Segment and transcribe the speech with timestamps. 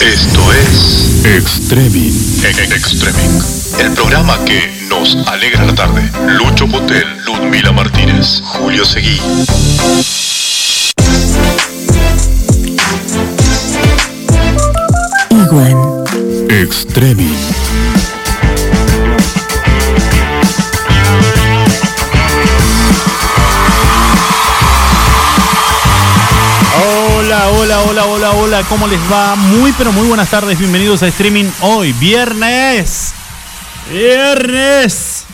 [0.00, 2.14] Esto es Extreming.
[2.44, 3.42] Extreming.
[3.78, 6.10] El programa que nos alegra la tarde.
[6.26, 9.20] Lucho Potel, Ludmila Martínez, Julio Seguí.
[15.30, 16.04] Iguan.
[16.50, 17.36] Extreming.
[26.76, 28.13] Hola, hola, hola, hola,
[28.54, 29.34] hola, ¿cómo les va?
[29.34, 33.12] Muy, pero muy buenas tardes, bienvenidos a streaming hoy, viernes.
[33.90, 35.24] Viernes.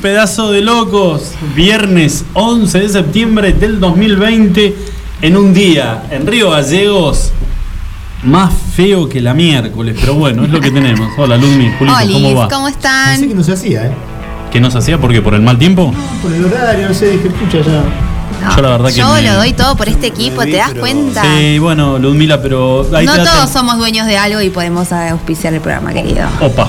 [0.00, 1.32] Pedazo de locos.
[1.54, 4.74] Viernes 11 de septiembre del 2020,
[5.20, 7.32] en un día en Río Gallegos,
[8.22, 11.10] más feo que la miércoles, pero bueno, es lo que tenemos.
[11.18, 12.48] Hola, Ludmi, Julito, Olis, ¿cómo va?
[12.48, 13.36] ¿cómo Pensé que están?
[13.36, 13.92] no se hacía, ¿eh?
[14.50, 14.98] ¿Qué nos hacía?
[14.98, 15.20] ¿Por qué?
[15.20, 15.92] ¿Por el mal tiempo?
[16.22, 18.11] Por el horario, no sé, dije, escucha ya.
[18.56, 21.22] Yo la verdad que Yo me- lo doy todo por este equipo, ¿te das cuenta?
[21.22, 25.60] Sí, bueno, Ludmila, pero ahí no todos somos dueños de algo y podemos auspiciar el
[25.60, 26.26] programa, querido.
[26.40, 26.68] Opa.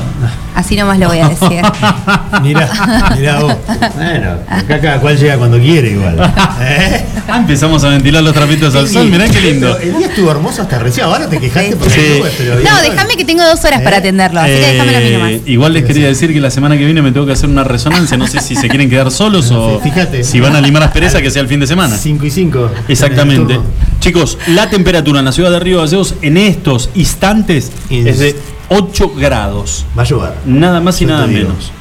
[0.55, 1.61] Así nomás lo voy a decir.
[2.41, 2.69] Mirá,
[3.17, 3.55] mirá vos.
[3.95, 6.17] Bueno, acá cada cual llega cuando quiere igual.
[6.61, 7.05] ¿Eh?
[7.27, 9.75] Ah, empezamos a ventilar los trapitos al sol, mirá qué lindo.
[9.79, 11.05] Pero El día estuvo hermoso hasta recién.
[11.05, 12.21] Ahora te quejaste por Sí.
[12.37, 15.09] pero bien, No, déjame que tengo dos horas para atenderlo, así que déjamelo a mí
[15.11, 15.31] nomás.
[15.31, 17.63] Eh, igual les quería decir que la semana que viene me tengo que hacer una
[17.63, 18.17] resonancia.
[18.17, 20.23] No sé si se quieren quedar solos o Sí, fíjate.
[20.23, 21.95] si van a limar aspereza que sea el fin de semana.
[21.97, 22.69] 5 y 5.
[22.87, 23.59] Exactamente.
[23.99, 28.35] Chicos, la temperatura en la ciudad de Río Gallegos en estos instantes Ins- es de
[28.77, 29.85] 8 grados.
[29.97, 30.33] Va a llover.
[30.45, 31.71] Nada más y Yo nada menos.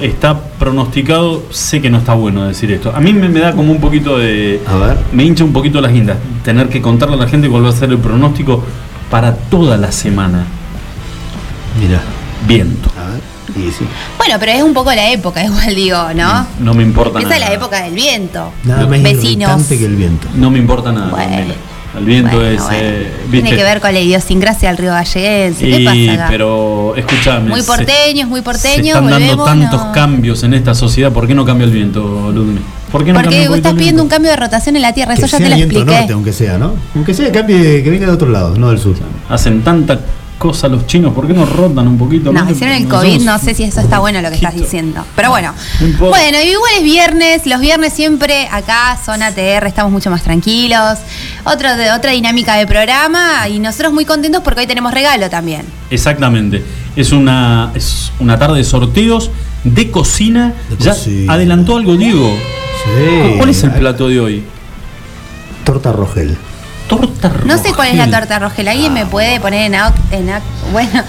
[0.00, 2.90] Está pronosticado, sé que no está bueno decir esto.
[2.94, 4.60] A mí me, me da como un poquito de.
[4.66, 4.96] A ver.
[5.12, 6.16] Me hincha un poquito las guindas.
[6.42, 8.62] Tener que contarle a la gente cuál va a ser el pronóstico
[9.10, 10.46] para toda la semana.
[11.78, 12.00] Mira.
[12.46, 12.88] Viento.
[12.98, 13.20] A ver.
[13.72, 13.84] Sí.
[14.16, 16.46] Bueno, pero es un poco la época, igual digo, ¿no?
[16.60, 17.42] No me importa Esa nada.
[17.42, 18.52] es la época del viento.
[18.64, 19.62] Nada más Vecinos.
[19.66, 20.28] que el viento.
[20.34, 21.10] No me importa nada.
[21.10, 21.54] Bueno.
[21.98, 22.62] El viento Bueno, es.
[22.62, 22.78] bueno.
[22.80, 25.64] eh, Tiene que ver con la idiosincrasia del río galleguense.
[25.64, 26.26] ¿Qué pasa acá?
[26.30, 27.48] pero escúchame.
[27.50, 29.92] Muy se- porteños, muy porteños, Se están dando tantos no.
[29.92, 31.10] cambios en esta sociedad.
[31.12, 32.60] ¿Por qué no cambia el viento, Ludmi?
[32.92, 35.22] ¿Por qué no Porque vos estás pidiendo un cambio de rotación en la Tierra, Que
[35.22, 35.98] eso ya sea te lo viento expliqué.
[35.98, 36.74] norte, aunque sea, ¿no?
[36.94, 38.94] Aunque sea cambie, que venga de otro lado, no del sur.
[39.28, 39.98] Hacen tanta
[40.40, 42.32] cosa los chinos, ¿por qué no rotan un poquito?
[42.32, 42.50] No, más?
[42.50, 45.04] hicieron el COVID, no sé si eso está bueno lo que estás diciendo.
[45.14, 45.52] Pero bueno.
[45.80, 46.16] No importa.
[46.18, 50.98] Bueno, igual es viernes, los viernes siempre acá, zona TR, estamos mucho más tranquilos.
[51.44, 55.66] Otro de, otra dinámica de programa y nosotros muy contentos porque hoy tenemos regalo también.
[55.90, 56.64] Exactamente.
[56.96, 59.30] Es una, es una tarde de sorteos
[59.62, 60.54] de cocina.
[60.70, 61.34] De ya cocina.
[61.34, 62.34] adelantó algo, Diego.
[62.84, 63.34] Sí.
[63.36, 64.42] ¿Cuál es el plato de hoy?
[65.64, 66.38] Torta Rogel.
[66.90, 70.26] Torta No sé cuál es la torta Rogel, ¿alguien me puede poner en, au- en
[70.72, 71.02] bueno.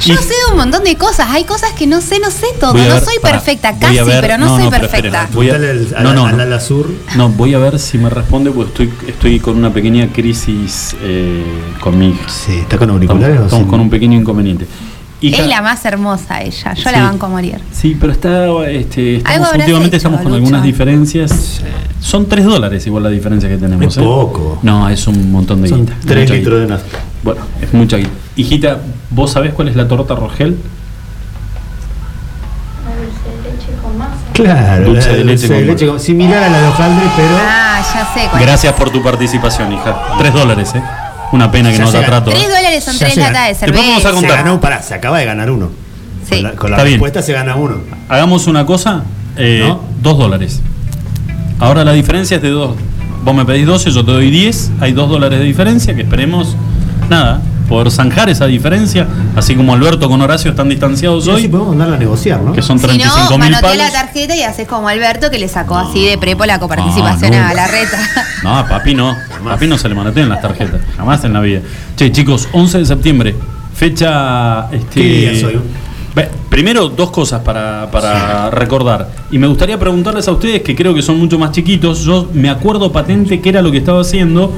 [0.00, 2.46] Yo Y- sé de un montón de cosas, hay cosas que no sé, no sé
[2.58, 5.28] todo, no soy perfecta, casi, ver- pero no, no, soy no, perfecta.
[5.32, 6.90] Voy a- al, no, no, al sur.
[7.14, 11.44] No, voy a ver si me responde porque estoy, estoy con una pequeña crisis eh,
[11.80, 12.28] con mi hija.
[12.28, 13.70] Sí, ¿está con auriculares Estamos, o estamos sin?
[13.70, 14.66] con un pequeño inconveniente.
[15.28, 16.88] Hija- Es la más hermosa ella, yo Sí.
[16.92, 17.58] la banco a morir.
[17.72, 20.36] Sí, pero está, este, estamos, últimamente hecho, estamos con Lucho.
[20.44, 21.62] algunas diferencias.
[22.00, 23.86] Son 3 dólares igual la diferencia que tenemos.
[23.86, 24.02] Es ¿eh?
[24.04, 24.58] poco.
[24.62, 25.94] No, es un montón de Son guita.
[26.06, 26.98] 3 mucha litros de nafta.
[27.22, 28.10] Bueno, es mucha guita.
[28.36, 28.78] Hijita,
[29.10, 30.56] ¿vos sabés cuál es la torta Rogel?
[34.32, 37.28] Claro, Dulce de leche con leche con- similar a la de hojaldre, pero.
[37.40, 38.42] Ah, ya sé cuál.
[38.42, 39.96] Gracias por tu participación, hija.
[40.18, 40.82] 3 dólares, ¿eh?
[41.34, 42.30] Una pena que Ya no se te ga- trato.
[42.30, 43.46] Tres dólares son Ya tres se latas gana.
[43.46, 44.08] de Después vamos a cerveza.
[44.08, 44.44] Se contar.
[44.44, 45.70] ganó, pará, se acaba de ganar uno.
[46.28, 46.34] Sí.
[46.36, 46.88] Con la, con la bien.
[46.92, 47.78] respuesta se gana uno.
[48.08, 49.02] Hagamos una cosa,
[49.36, 49.80] eh, ¿No?
[50.00, 50.60] 2 dólares.
[51.58, 52.76] Ahora la diferencia es de 2.
[53.24, 54.70] Vos me pedís 12, yo te doy 10.
[54.80, 56.56] Hay 2 dólares de diferencia que esperemos,
[57.10, 59.06] nada, poder zanjar esa diferencia.
[59.36, 62.52] Así como Alberto con Horacio están distanciados Sí, sí hoy, podemos mandarla a negociar, ¿no?
[62.52, 63.76] que son Si 35 no, mil palos.
[63.76, 67.46] la tarjeta y haces como Alberto que le sacó así de prepo la coparticipación No,
[67.46, 67.98] a la reta.
[68.42, 69.10] No, a papi no.
[69.10, 70.80] A papi no se le manotean las tarjetas.
[70.96, 71.60] Jamás en la vida.
[71.96, 73.34] Che, chicos, 11 de septiembre.
[73.74, 74.68] Fecha.
[74.72, 75.60] Este, ¿Qué día hoy?
[76.48, 79.10] Primero, dos cosas para, para recordar.
[79.32, 82.04] Y me gustaría preguntarles a ustedes, que creo que son mucho más chiquitos.
[82.04, 84.52] Yo me acuerdo patente qué era lo que estaba haciendo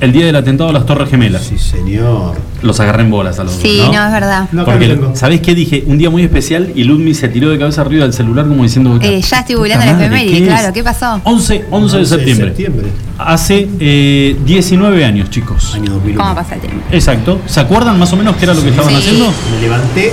[0.00, 1.42] el día del atentado a las Torres Gemelas.
[1.44, 2.36] Sí, señor.
[2.62, 3.92] Los agarré en bolas a los Sí, dos.
[3.94, 4.48] no, es verdad.
[4.52, 5.14] No, Porque, tengo.
[5.14, 5.84] ¿sabés qué dije?
[5.86, 8.98] Un día muy especial y Ludmi se tiró de cabeza arriba del celular como diciendo.
[9.00, 10.74] Eh, ya estoy "Puta googleando la efeméride, ¿qué claro, es?".
[10.74, 11.20] ¿qué pasó?
[11.24, 12.46] 11, 11 de 11 de septiembre.
[12.48, 12.86] septiembre.
[13.18, 15.74] Hace eh, 19 años, chicos.
[15.74, 16.20] Año 2001.
[16.22, 16.80] ¿Cómo pasa el tiempo?
[16.90, 17.40] Exacto.
[17.46, 18.96] ¿Se acuerdan más o menos qué era lo que estaban Sí.
[18.98, 19.32] haciendo?
[19.54, 20.12] Me levanté,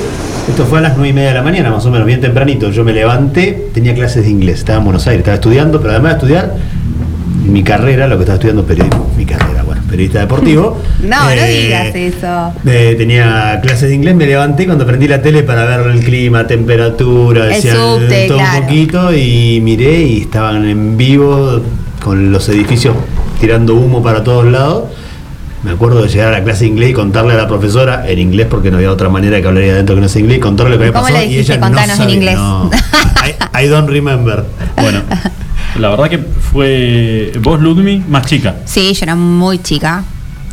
[0.50, 2.69] esto fue a las 9 y media de la mañana, más o menos, bien tempranito.
[2.71, 6.12] Yo me levanté, tenía clases de inglés, estaba en Buenos Aires, estaba estudiando, pero además
[6.13, 6.56] de estudiar,
[7.44, 10.81] mi carrera, lo que estaba estudiando periodismo, mi carrera, periodista deportivo.
[11.03, 12.53] No, no Eh, digas eso.
[12.65, 16.47] eh, tenía clases de inglés, me levanté cuando prendí la tele para ver el clima,
[16.47, 18.57] temperatura, El decía, subte, todo claro.
[18.59, 21.61] un poquito y miré y estaban en vivo
[22.03, 22.95] con los edificios
[23.39, 24.85] tirando humo para todos lados.
[25.63, 28.19] Me acuerdo de llegar a la clase de inglés y contarle a la profesora en
[28.19, 30.77] inglés porque no había otra manera que hablaría adentro que no sea inglés, contarle lo
[30.77, 32.35] que había ¿Cómo pasado y ella Contanos no en sabía, inglés.
[32.35, 32.69] no.
[33.59, 34.43] I, I don't remember.
[34.79, 35.01] Bueno,
[35.80, 38.56] la verdad que fue vos, Ludmi, más chica.
[38.66, 40.04] Sí, yo era muy chica.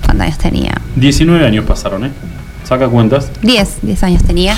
[0.05, 0.73] ¿Cuántos años tenía?
[0.97, 2.11] 19 años pasaron, ¿eh?
[2.65, 3.29] Saca cuentas.
[3.43, 4.57] 10, 10 años tenía.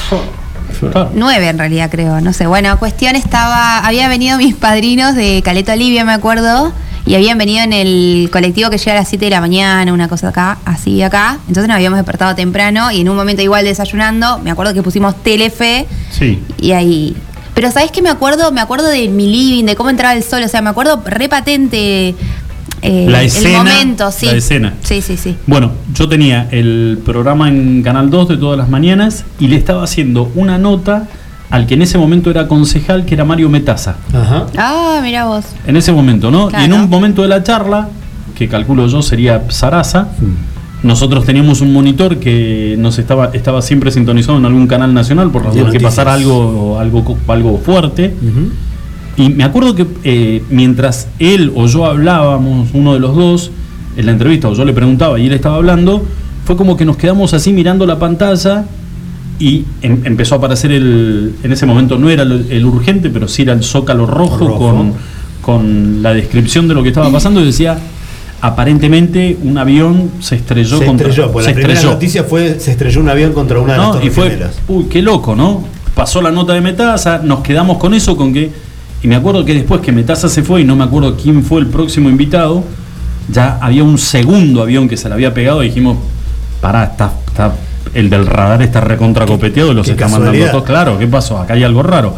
[0.80, 1.10] Claro.
[1.14, 2.46] 9 en realidad creo, no sé.
[2.46, 6.72] Bueno, cuestión estaba, habían venido mis padrinos de Caleta Olivia, me acuerdo,
[7.06, 10.08] y habían venido en el colectivo que llega a las 7 de la mañana, una
[10.08, 11.38] cosa acá, así acá.
[11.46, 15.22] Entonces nos habíamos despertado temprano y en un momento igual desayunando, me acuerdo que pusimos
[15.22, 16.42] Telefe Sí.
[16.58, 17.14] y ahí.
[17.54, 18.50] Pero ¿sabes qué me acuerdo?
[18.52, 21.28] Me acuerdo de mi living, de cómo entraba el sol, o sea, me acuerdo re
[21.28, 22.14] patente
[22.82, 24.26] eh, La escena, el momento, sí.
[24.26, 24.74] la escena.
[24.82, 25.36] Sí, sí, sí.
[25.46, 29.84] Bueno, yo tenía el programa en Canal 2 de todas las mañanas y le estaba
[29.84, 31.08] haciendo una nota
[31.48, 33.96] al que en ese momento era concejal, que era Mario Metaza.
[34.12, 34.46] Ajá.
[34.56, 35.44] Ah, mira vos.
[35.66, 36.50] En ese momento, ¿no?
[36.50, 37.88] Y en un momento de la charla,
[38.36, 40.08] que calculo yo sería Sarasa,
[40.84, 45.42] nosotros teníamos un monitor que nos estaba, estaba siempre sintonizado en algún canal nacional por
[45.60, 48.14] dudas que pasara algo, algo, algo fuerte.
[49.16, 53.50] Y me acuerdo que eh, mientras él o yo hablábamos, uno de los dos,
[53.96, 56.04] en la entrevista, o yo le preguntaba y él estaba hablando,
[56.44, 58.64] fue como que nos quedamos así mirando la pantalla
[59.38, 61.32] y em- empezó a aparecer el.
[61.42, 64.58] En ese momento no era el, el urgente, pero sí era el zócalo rojo, Rojo.
[64.70, 64.92] Con,
[65.42, 67.78] con la descripción de lo que estaba pasando y decía.
[68.46, 71.94] Aparentemente un avión se estrelló Se contra estrelló, porque se la primera estrelló.
[71.94, 74.38] noticia fue se estrelló un avión contra una de las Y fue,
[74.68, 75.64] uy, qué loco, ¿no?
[75.94, 78.50] Pasó la nota de Metaza, nos quedamos con eso, con que.
[79.02, 81.58] Y me acuerdo que después que Metaza se fue, y no me acuerdo quién fue
[81.62, 82.62] el próximo invitado,
[83.32, 85.96] ya había un segundo avión que se le había pegado y dijimos,
[86.60, 87.54] pará, está, está-
[87.94, 90.50] el del radar está recontracopeteado y los está mandando casualidad.
[90.52, 90.64] todos.
[90.64, 91.38] Claro, ¿qué pasó?
[91.38, 92.14] Acá hay algo raro.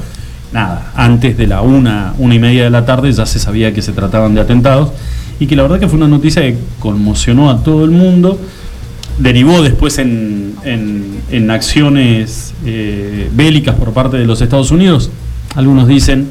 [0.53, 3.81] Nada, antes de la una, una y media de la tarde ya se sabía que
[3.83, 4.91] se trataban de atentados
[5.39, 8.39] y que la verdad que fue una noticia que conmocionó a todo el mundo
[9.19, 15.11] derivó después en, en- en acciones eh, bélicas por parte de los Estados Unidos.
[15.55, 16.29] Algunos dicen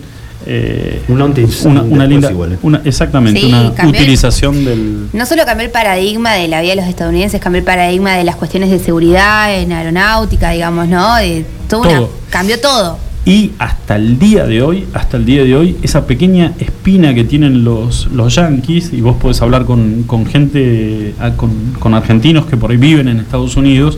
[0.48, 2.58] eh, Un antes, una, linda, igual, ¿eh?
[2.62, 6.72] una- exactamente, Sí, una cambió utilización del No solo cambió el paradigma de la vida
[6.72, 11.16] de los estadounidenses, cambió el paradigma de las cuestiones de seguridad en aeronáutica, digamos, ¿no?
[11.16, 12.10] De todo una- Todo.
[12.30, 13.00] cambió todo.
[13.26, 17.24] Y hasta el día de hoy, hasta el día de hoy, esa pequeña espina que
[17.24, 22.46] tienen los, los yanquis, y vos podés hablar con, con gente, ah, con, con argentinos
[22.46, 23.98] que por ahí viven en Estados Unidos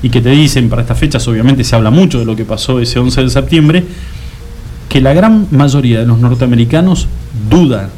[0.00, 2.78] y que te dicen, para estas fechas obviamente se habla mucho de lo que pasó
[2.78, 3.84] ese 11 de septiembre,
[4.88, 7.08] que la gran mayoría de los norteamericanos
[7.50, 7.90] duda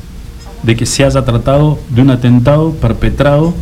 [0.62, 3.54] de que se haya tratado de un atentado perpetrado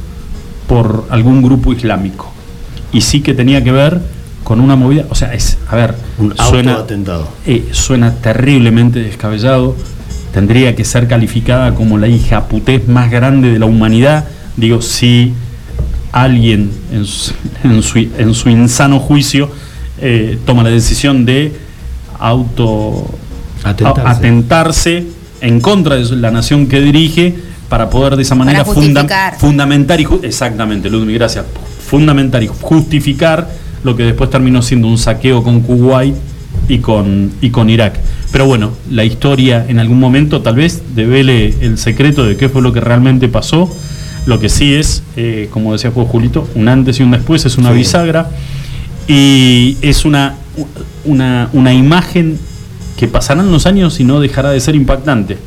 [0.69, 2.31] por algún grupo islámico.
[2.93, 4.01] Y sí que tenía que ver
[4.45, 7.29] con una movida, o sea, es, a ver, Un suena, autoatentado.
[7.47, 9.77] eh, suena terriblemente descabellado,
[10.33, 14.25] tendría que ser calificada como la hija putés más grande de la humanidad.
[14.57, 15.35] Digo, si
[16.13, 17.33] alguien en su,
[17.65, 19.51] en su, en su insano juicio
[20.01, 21.53] eh, toma la decisión de
[22.19, 23.07] auto
[23.65, 24.01] Atentarse.
[24.09, 25.07] a- atentarse
[25.41, 27.35] en contra de la nación que dirige
[27.69, 31.45] para poder de esa manera funda- fundamentar y exactamente Ludwig gracias
[31.87, 33.49] fundamentar y justificar
[33.85, 36.15] lo que después terminó siendo un saqueo con Kuwait
[36.69, 37.99] y con y con Irak
[38.33, 42.61] pero bueno la historia en algún momento tal vez devele el secreto de qué fue
[42.63, 43.75] lo que realmente pasó
[44.27, 47.57] lo que sí es eh, como decía Juan Julito un antes y un después es
[47.59, 47.79] una Sí.
[47.79, 48.31] bisagra
[49.07, 50.35] y es una,
[51.07, 52.39] una, una imagen
[52.99, 55.39] que pasarán los años y no dejará de ser impactante.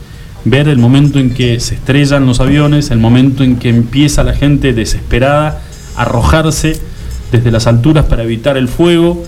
[0.46, 4.34] Ver el momento en que se estrellan los aviones, el momento en que empieza la
[4.34, 5.62] gente desesperada
[5.96, 6.80] a arrojarse
[7.32, 9.24] desde las alturas para evitar el fuego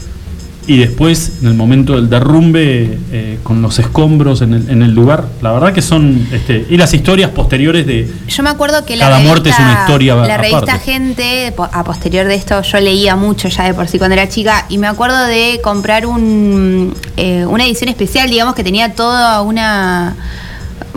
[0.66, 4.92] y después en el momento del derrumbe eh, con los escombros en el, en el
[4.94, 5.26] lugar.
[5.42, 6.26] La verdad que son...
[6.32, 8.10] Este, y las historias posteriores de...
[8.28, 10.50] Yo me acuerdo que la Cada revista, muerte es una historia La aparte.
[10.50, 14.30] revista Gente, a posterior de esto, yo leía mucho ya de por sí cuando era
[14.30, 19.42] chica y me acuerdo de comprar un, eh, una edición especial, digamos, que tenía toda
[19.42, 20.16] una...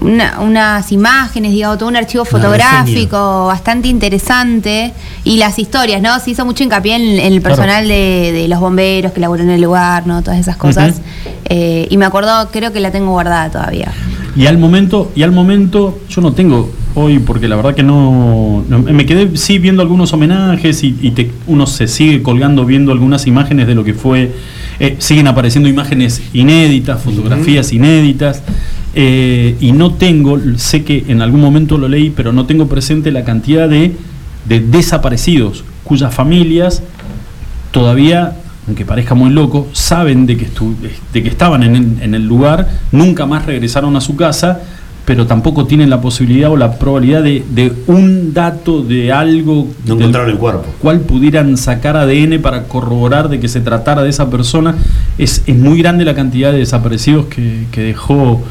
[0.07, 4.93] una- unas imágenes, digamos, todo un archivo Una fotográfico bastante interesante
[5.25, 6.19] y las historias, ¿no?
[6.21, 7.57] Se hizo mucho hincapié en, en el Claro.
[7.57, 10.23] personal de, de los bomberos que laburó en el lugar, ¿no?
[10.23, 11.01] Todas esas cosas.
[11.49, 13.93] Eh, y me acuerdo, creo que la tengo guardada todavía.
[14.37, 18.65] Y al momento, y al momento, yo no tengo hoy, porque la verdad que no,
[18.69, 22.93] no- me quedé sí viendo algunos homenajes y, y te- uno se sigue colgando viendo
[22.93, 24.33] algunas imágenes de lo que fue,
[24.79, 28.43] eh, siguen apareciendo imágenes inéditas, fotografías inéditas,
[28.99, 33.13] eh, y no tengo, sé que en algún momento lo leí, pero no tengo presente
[33.13, 33.95] la cantidad de,
[34.49, 36.83] de desaparecidos cuyas familias
[37.71, 38.37] todavía,
[38.67, 40.75] aunque parezca muy loco, saben de que, estu-
[41.13, 44.61] de que estaban en el, en el lugar, nunca más regresaron a su casa
[45.05, 49.95] pero tampoco tienen la posibilidad o la probabilidad de, de un dato de algo No
[49.95, 50.65] encontraron el cuerpo.
[50.81, 54.75] cual pudieran sacar ADN para corroborar de que se tratara de esa persona.
[55.17, 58.43] Es, es muy grande la cantidad de desaparecidos que, que dejó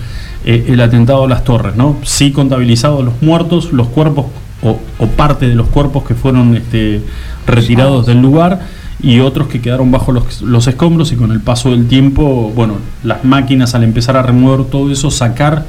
[0.47, 1.97] eh, el atentado a las torres, ¿no?
[2.03, 4.27] Sí contabilizados los muertos, los cuerpos
[4.61, 7.01] o, parte de los cuerpos que fueron este,
[7.47, 8.61] retirados del lugar
[9.01, 13.23] y otros que quedaron bajo los, escombros y con el paso del tiempo, bueno, las
[13.23, 15.65] máquinas al empezar a remover todo eso, sacar,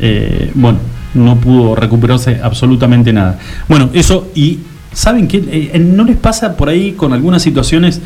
[0.00, 0.78] eh, bueno,
[1.12, 3.38] no pudo recuperarse absolutamente nada.
[3.68, 4.60] Bueno, eso y
[4.92, 5.44] ¿saben qué?
[5.46, 8.00] Eh, ¿No les pasa por ahí con algunas situaciones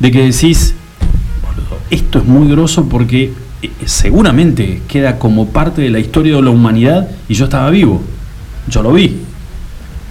[0.00, 0.74] de que decís,
[1.42, 3.32] "Boludo, esto es muy grosso porque
[3.84, 8.00] seguramente queda como parte de la historia de la humanidad y yo estaba vivo,
[8.68, 9.22] yo lo vi.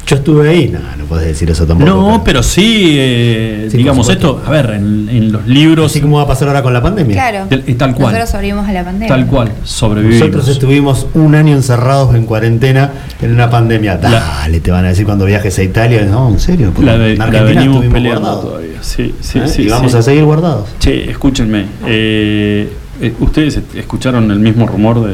[0.05, 0.69] Yo estuve ahí.
[0.69, 1.89] No, no puedes decir eso tampoco.
[1.91, 6.15] No, pero sí, eh, Sí, digamos esto, a ver, en, en los libros, Así como
[6.15, 7.13] va a pasar ahora con la pandemia.
[7.13, 7.45] Claro.
[7.49, 8.13] Del- eh, tal cual.
[8.13, 9.07] Nosotros sobrevivimos a la pandemia.
[9.09, 10.19] tal cual, sobrevivimos.
[10.21, 12.89] Nosotros estuvimos un año encerrados en cuarentena
[13.21, 13.99] en una pandemia.
[14.01, 16.05] La- Dale, te van a decir cuando viajes a Italia.
[16.09, 16.71] No, en serio.
[16.73, 18.45] porque la, de- en la venimos peleando guardados.
[18.45, 18.77] todavía.
[18.79, 19.47] Sí, sí, ¿Eh?
[19.49, 19.63] sí.
[19.63, 19.97] y vamos sí.
[19.97, 20.69] a seguir guardados.
[20.79, 21.63] Che, escúchenme.
[21.85, 22.69] eh, eh,
[23.19, 25.13] ¿Ustedes est- escucharon el mismo rumor de,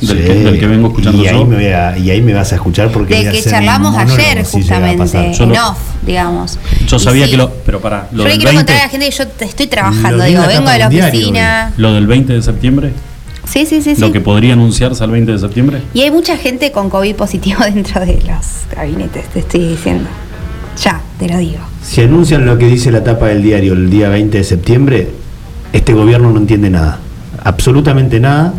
[0.00, 0.38] del, que, Sí.
[0.44, 1.44] del que vengo escuchando y ahí yo?
[1.46, 4.58] Me voy a- y ahí me vas a escuchar porque De que charlamos ayer, si
[4.62, 6.58] justamente, en lo- off, digamos.
[6.86, 7.50] Yo Y sabía sí, que lo.
[7.50, 9.70] Pero pará, lo Yo quiero 20, contar a la gente que yo te estoy Lo
[9.70, 11.72] trabajando, digo, vengo de la diario, oficina.
[11.76, 12.92] lo del 20 de septiembre,
[13.44, 14.00] Sí, sí, sí, sí.
[14.00, 15.82] lo que podría anunciarse al 20 de septiembre.
[15.94, 20.08] Y hay mucha gente con COVID positivo dentro de los gabinetes, te estoy diciendo.
[20.84, 21.58] Ya, te lo digo.
[21.82, 25.08] Si anuncian lo que dice la tapa del diario el día 20 de septiembre,
[25.72, 26.98] este gobierno no entiende nada.
[27.44, 28.54] Absolutamente nada.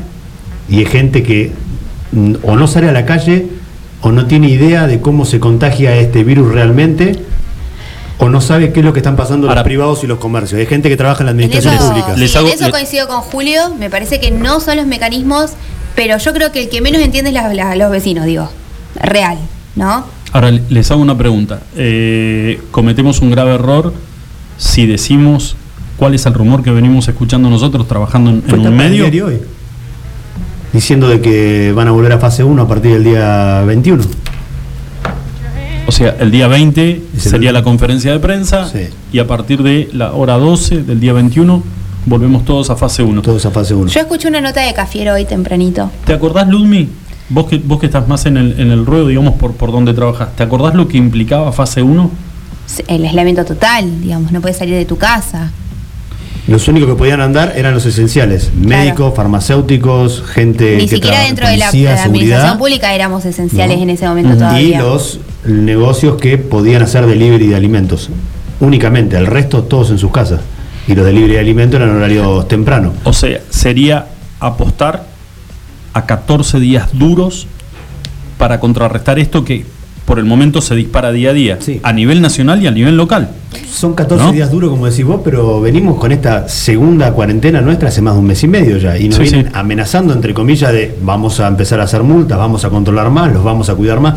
[0.70, 1.52] Y hay gente que
[2.44, 3.48] o no sale a la calle
[4.02, 7.20] o no tiene idea de cómo se contagia este virus realmente
[8.18, 10.60] o no sabe qué es lo que están pasando Ahora- los privados y los comercios.
[10.60, 12.18] Hay gente que trabaja en la En eso, administración pública.
[12.18, 15.52] Les sí, hago- en eso coincido con Julio, me parece que no son los mecanismos,
[15.96, 18.50] pero yo creo que el que menos entiende es la- la- los vecinos, digo.
[18.96, 19.38] Real,
[19.76, 20.06] ¿no?
[20.34, 21.62] Ahora les hago una pregunta.
[21.78, 23.94] Eh, cometemos un grave error
[24.58, 25.56] si decimos
[26.00, 29.04] cuál es el rumor que venimos escuchando nosotros trabajando en, Fue en un medio.
[29.04, 29.40] diario hoy.
[30.74, 34.04] Diciendo de que van a volver a fase 1 a partir del día 21.
[35.88, 38.88] O sea, el día 20 Es el- sería la conferencia de prensa Sí.
[39.12, 41.64] y a partir de la hora 12 del día 21
[42.06, 43.22] volvemos todos a fase 1.
[43.22, 43.90] Todos a fase 1.
[43.92, 45.90] Yo escuché una nota de Cafiero hoy tempranito.
[46.06, 46.88] ¿Te acordás, Ludmi?
[47.30, 49.94] Vos que, vos que estás más en el, en el ruedo, digamos, por, por donde
[49.94, 52.10] trabajas, ¿te acordás lo que implicaba fase 1?
[52.88, 55.52] El aislamiento total, digamos, no puedes salir de tu casa.
[56.50, 61.48] Los únicos que podían andar eran los esenciales, médicos, farmacéuticos, gente Ni que siquiera dentro
[61.48, 63.84] de la, policía, de la administración pública éramos esenciales ¿no?
[63.84, 64.38] en ese momento Ujú.
[64.38, 64.82] y todavía.
[64.82, 68.10] los negocios que podían hacer delivery de alimentos.
[68.60, 70.42] Únicamente, el resto todos en sus casas.
[70.88, 72.94] Y los delivery de alimentos eran horarios tempranos.
[73.04, 74.08] O sea, sería
[74.40, 75.06] apostar
[75.94, 77.46] a 14 días duros
[78.40, 79.66] para contrarrestar esto que
[80.10, 81.80] por el momento se dispara día a día, Sí.
[81.84, 83.30] a nivel nacional y a nivel local.
[83.72, 84.32] Son 14 ¿No?
[84.32, 88.20] días duros, como decís vos, pero venimos con esta segunda cuarentena nuestra hace más de
[88.20, 88.98] un mes y medio ya.
[88.98, 89.52] Y nos Sí, vienen sí.
[89.54, 93.44] amenazando, entre comillas, de vamos a empezar a hacer multas, vamos a controlar más, los
[93.44, 94.16] vamos a cuidar más.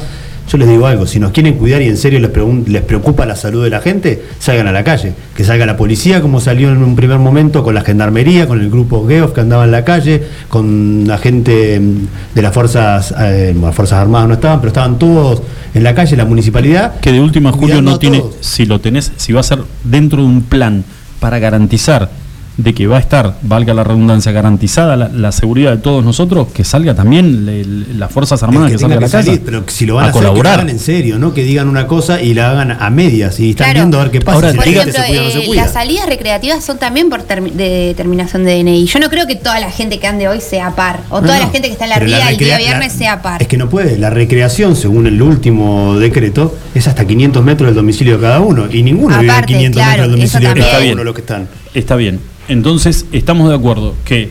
[0.52, 2.30] Yo les digo algo, si nos quieren cuidar y en serio les,
[2.68, 5.14] les preocupa la salud de la gente, salgan a la calle.
[5.34, 8.68] Que salga la policía, como salió en un primer momento, con la gendarmería, con el
[8.68, 13.56] grupo Geoff que andaba en la calle, con la gente mm, de las fuerzas, eh,
[13.58, 15.40] las fuerzas armadas no estaban, pero estaban todos
[15.72, 17.00] en la calle, la municipalidad.
[17.00, 20.28] Que de última, Julio, no tiene, si lo tenés, si va a ser dentro de
[20.28, 20.84] un plan
[21.18, 22.10] para garantizar
[22.56, 26.48] de que va a estar, valga la redundancia, garantizada la, la seguridad de todos nosotros,
[26.52, 29.24] que salga también le- le- las Fuerzas Armadas que, que salgan a la que casa
[29.24, 30.54] salir, pero si lo van a, a hacer, que lo colaborar.
[30.60, 33.66] hagan en serio, no que digan una cosa y la hagan a medias y están
[33.68, 33.78] Claro.
[33.80, 34.34] viendo a ver qué pasa.
[34.36, 35.62] Ahora, si Por ejemplo, se cuida no se eh, cuida.
[35.62, 38.84] las salidas recreativas son también por termi- de determinación de DNI.
[38.86, 41.38] Yo no creo que toda la gente que ande hoy sea par, o No, toda
[41.38, 43.40] no, la gente que está en la pero ría el día viernes la- sea par.
[43.40, 43.96] Es que no puede.
[43.98, 48.66] La recreación, según el último decreto, es hasta 500 metros del domicilio de cada uno.
[48.70, 51.20] Y ninguno vive a Aparte, 500 claro, metros del domicilio de cada uno los que
[51.22, 51.48] están.
[51.74, 52.20] Está bien.
[52.48, 54.30] Entonces, estamos de acuerdo que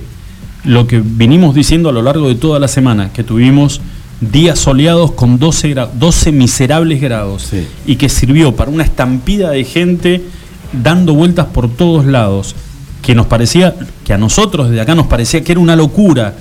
[0.63, 3.81] lo que vinimos diciendo a lo largo de toda la semana, que tuvimos
[4.19, 7.65] días soleados con 12, gra- 12 miserables grados Sí.
[7.87, 10.21] y que sirvió para una estampida de gente
[10.71, 12.55] dando vueltas por todos lados,
[13.01, 13.73] que nos parecía,
[14.05, 16.35] que a nosotros desde acá nos parecía que era una locura.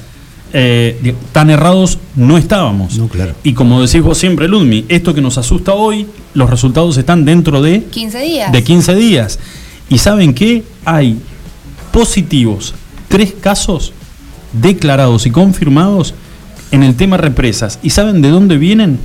[0.53, 2.99] eh, tan errados no estábamos.
[2.99, 3.35] No, claro.
[3.45, 7.63] Y como decís vos siempre, Ludmi, esto que nos asusta hoy, los resultados están dentro
[7.63, 8.51] de 15 días.
[8.51, 9.39] de 15 días.
[9.89, 10.65] ¿Y saben qué?
[10.93, 11.21] Hay
[11.93, 12.75] positivos,
[13.09, 13.93] tres casos
[14.53, 16.15] declarados y confirmados
[16.73, 17.79] en el tema represas.
[17.83, 18.99] ¿Y saben de dónde vienen?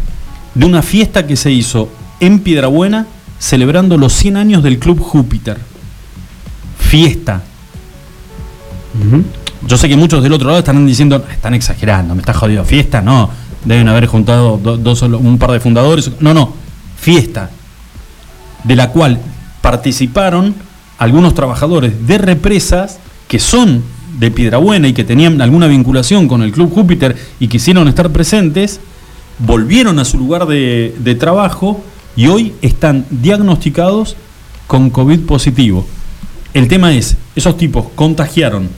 [0.56, 1.90] De una fiesta que se hizo
[2.20, 3.06] en Piedrabuena
[3.38, 5.58] celebrando los 100 años del Club Júpiter.
[6.80, 7.42] Fiesta.
[9.68, 12.64] yo sé que muchos del otro lado están diciendo, están exagerando, me está jodido.
[12.64, 13.30] Fiesta, no.
[13.64, 16.10] Deben haber juntado do- dos, un par de fundadores.
[16.20, 16.54] No, no.
[17.00, 17.50] Fiesta.
[18.64, 19.20] De la cual
[19.62, 20.56] participaron
[20.98, 23.84] algunos trabajadores de represas que son
[24.20, 28.80] de Piedrabuena y que tenían alguna vinculación con el Club Júpiter y quisieron estar presentes,
[29.40, 31.84] volvieron a su lugar de, de trabajo
[32.16, 34.16] y hoy están diagnosticados
[34.68, 35.86] con COVID positivo.
[36.54, 38.70] El tema es, esos tipos contagiaron,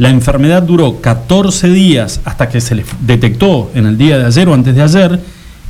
[0.00, 4.48] la enfermedad duró 14 días hasta que se les detectó en el día de ayer
[4.48, 5.20] o antes de ayer,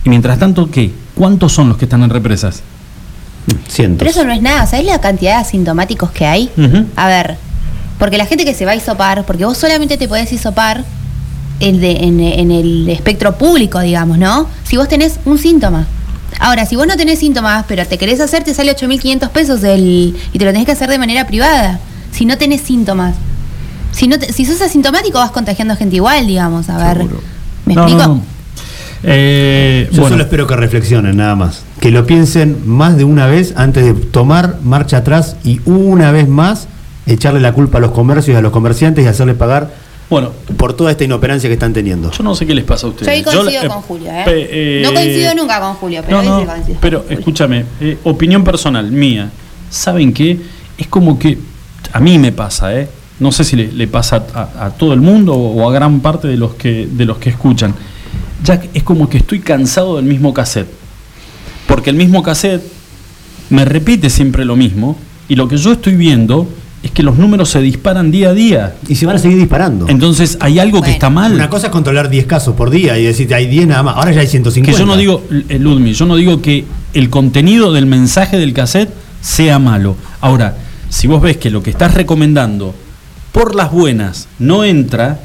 [0.04, 0.92] y mientras tanto, ¿qué?
[1.14, 2.62] ¿Cuántos son los que están en represas?
[3.68, 3.98] Cientos.
[3.98, 6.50] Pero eso no es nada, ¿sabes la cantidad de asintomáticos que hay?
[6.96, 7.36] A ver,
[7.98, 10.84] porque la gente que se va a hisopar, porque vos solamente te podés hisopar
[11.60, 14.46] en, de- en- en el espectro público, digamos, ¿no?
[14.64, 15.86] Si vos tenés un síntoma.
[16.38, 20.16] Ahora, si vos no tenés síntomas, pero te querés hacer, te sale 8.500 pesos el,
[20.32, 21.80] y te lo tenés que hacer de manera privada.
[22.12, 23.14] Si no tenés síntomas.
[23.92, 26.68] Si, no te- si sos asintomático, vas contagiando gente igual, digamos.
[26.70, 27.20] A ver, Seguro.
[27.66, 28.06] ¿me No, explico?
[28.08, 28.22] no, no.
[29.02, 31.62] Eh, Yo bueno, solo espero que reflexionen nada más.
[31.80, 36.28] Que lo piensen más de una vez antes de tomar marcha atrás y una vez
[36.28, 36.68] más
[37.06, 39.70] echarle la culpa a los comercios y a los comerciantes y hacerle pagar
[40.10, 42.10] bueno, por toda esta inoperancia que están teniendo.
[42.10, 43.06] yo no sé qué les pasa a ustedes.
[43.06, 44.22] Yo ahí coincido eh, con Julio, ¿eh?
[44.24, 46.78] pe- No coincido nunca con Julio, pero no, ahí no, coincido.
[46.80, 49.30] pero escúchame, eh, opinión personal mía.
[49.70, 50.36] ¿Saben qué?
[50.76, 51.38] Es como que
[51.92, 52.88] a mí me pasa, ¿eh?
[53.20, 56.26] No sé si le, le pasa a, a todo el mundo o a gran parte
[56.26, 57.72] de los que de los que escuchan.
[58.42, 60.66] Ya que es como que estoy cansado del mismo cassette.
[61.70, 62.64] Porque el mismo cassette
[63.48, 64.98] me repite siempre lo mismo
[65.28, 66.48] y lo que yo estoy viendo
[66.82, 68.74] es que los números se disparan día a día.
[68.88, 69.86] Y se van a seguir disparando.
[69.88, 71.32] Entonces hay algo que está mal.
[71.32, 73.96] Una cosa es controlar 10 casos por día y decir hay 10 nada más.
[73.96, 74.72] Ahora ya hay 150.
[74.72, 78.52] Que yo no digo, eh, Ludmi, yo no digo que el contenido del mensaje del
[78.52, 79.94] cassette sea malo.
[80.20, 80.56] Ahora,
[80.88, 82.74] si vos ves que lo que estás recomendando
[83.30, 85.20] por las buenas no entra,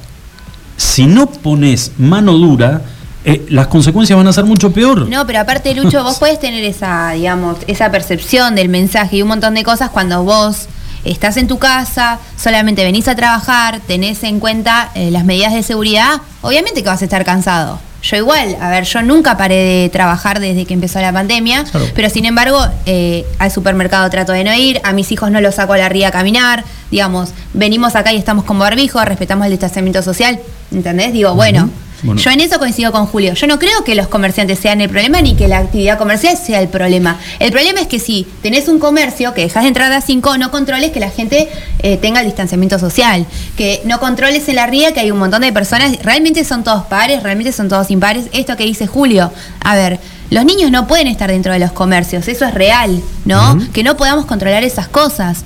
[0.78, 2.84] si no pones mano dura,
[3.26, 5.08] eh, las consecuencias van a ser mucho peor.
[5.10, 9.28] No, pero aparte, Lucho, vos podés tener esa, digamos, esa percepción del mensaje y un
[9.30, 10.68] montón de cosas cuando vos
[11.04, 15.62] estás en tu casa, solamente venís a trabajar, tenés en cuenta eh, las medidas de
[15.64, 17.80] seguridad, obviamente que vas a estar cansado.
[18.02, 21.88] Yo igual, a ver, yo nunca paré de trabajar desde que empezó la pandemia, Claro.
[21.96, 25.56] pero sin embargo, eh, al supermercado trato de no ir, a mis hijos no los
[25.56, 29.52] saco a la ría a caminar, digamos, venimos acá y estamos con barbijo, respetamos el
[29.54, 30.40] distanciamiento social,
[30.72, 31.14] ¿entendés?
[31.14, 31.70] Digo, bueno,
[32.06, 32.22] Bueno.
[32.22, 33.34] yo en eso coincido con Julio.
[33.34, 36.62] Yo no creo que los comerciantes sean el problema ni que la actividad comercial sea
[36.62, 37.20] el problema.
[37.40, 40.52] El problema es que si tenés un comercio que dejas de entrar a 5, no
[40.52, 43.26] controles que la gente eh, tenga el distanciamiento social.
[43.58, 45.98] Que no controles en la ría que hay un montón de personas.
[46.04, 48.28] Realmente son todos pares, realmente son todos impares.
[48.34, 49.32] Esto que dice Julio.
[49.60, 50.00] A ver.
[50.32, 53.60] Los niños no pueden estar dentro de los comercios, eso es real, ¿no?
[53.74, 55.44] Que no podamos controlar esas cosas.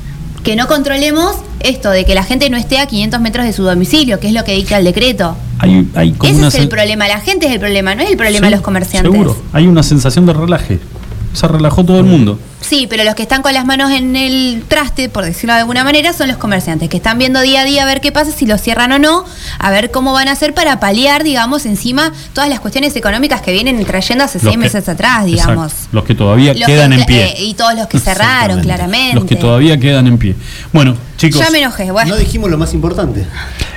[0.49, 3.61] Que no controlemos esto de que la gente no esté a 500 metros de su
[3.61, 5.37] domicilio, que es lo que dicta el decreto.
[5.59, 8.09] Hay, hay como Ese una es el problema, la gente es el problema, no es
[8.09, 9.11] el problema de Sí, los comerciantes.
[9.11, 10.79] Seguro, hay una sensación de relaje.
[11.33, 12.39] Se relajó todo el mundo.
[12.69, 15.83] Sí, pero los que están con las manos en el traste, por decirlo de alguna
[15.83, 18.45] manera, son los comerciantes, que están viendo día a día a ver qué pasa, si
[18.45, 19.25] lo cierran o no,
[19.57, 23.53] a ver cómo van a hacer para paliar, digamos, encima todas las cuestiones económicas que
[23.53, 25.71] vienen trayendo hace Los seis que- meses atrás, digamos.
[25.71, 27.23] Exacto, los que todavía Los quedan que- en pie.
[27.39, 29.15] eh, y todos los que cerraron, claramente.
[29.15, 30.35] los que todavía quedan en pie.
[30.71, 31.39] Bueno, chicos.
[31.41, 32.09] Ya me enojé, bueno.
[32.11, 33.25] No dijimos lo más importante.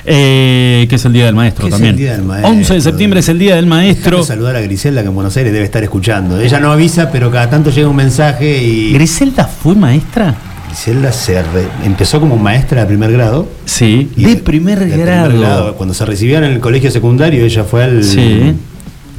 [0.05, 1.95] Eh, que es el Día del Maestro también.
[1.95, 2.49] Día del Maestro.
[2.51, 4.17] 11 de septiembre es el Día del Maestro.
[4.17, 6.39] Déjame saludar a Griselda que en Buenos Aires debe estar escuchando.
[6.39, 8.93] Ella no avisa, pero cada tanto llega un mensaje y.
[8.93, 10.35] ¿Griselda fue maestra?
[10.67, 13.47] Griselda se re- empezó como maestra de primer grado.
[13.65, 15.75] Sí, de primer de grado.
[15.75, 18.03] Cuando se recibían en el colegio secundario, ella fue al.
[18.03, 18.53] Sí.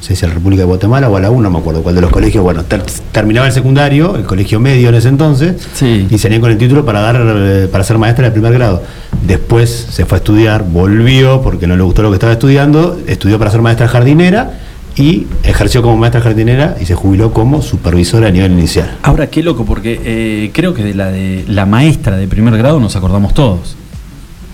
[0.04, 1.94] Sé si a la República de Guatemala o a la UNA, no me acuerdo cuál
[1.94, 2.44] de los colegios.
[2.44, 6.06] Bueno, ter- terminaba el secundario, el colegio medio en ese entonces, Sí.
[6.10, 8.82] y salían con el título para dar eh, para ser maestra de primer grado.
[9.26, 13.38] Después se fue a estudiar, volvió porque no le gustó lo que estaba estudiando, estudió
[13.38, 14.58] para ser maestra jardinera
[14.94, 18.98] y ejerció como maestra jardinera y se jubiló como supervisora a nivel inicial.
[19.04, 22.78] Ahora, qué loco, porque eh, creo que de la de la maestra de primer grado
[22.78, 23.74] nos acordamos todos.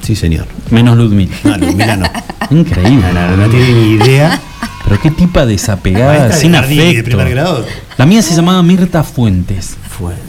[0.02, 0.46] Sí, señor.
[0.70, 1.32] Menos Ludmila.
[1.42, 2.06] No, Ludmila no.
[2.56, 3.04] Increíble.
[3.12, 4.40] No, no, no tiene ni idea.
[4.90, 7.04] Pero qué tipa desapegada, de sin de afecto.
[7.04, 7.64] primer grado.
[7.96, 9.76] La mía se llamaba Mirta Fuentes.
[9.88, 10.20] Fuente.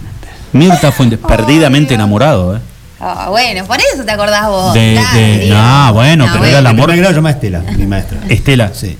[0.53, 2.59] Mirta Fuentes, perdidamente enamorado, ¿eh?
[2.99, 4.73] Ah, bueno, por eso te acordás vos.
[4.75, 6.95] De- de- no, bueno, pero era el amor.
[6.95, 8.19] grado Estela, mi maestra.
[8.29, 8.71] Estela.
[8.73, 8.95] Sí.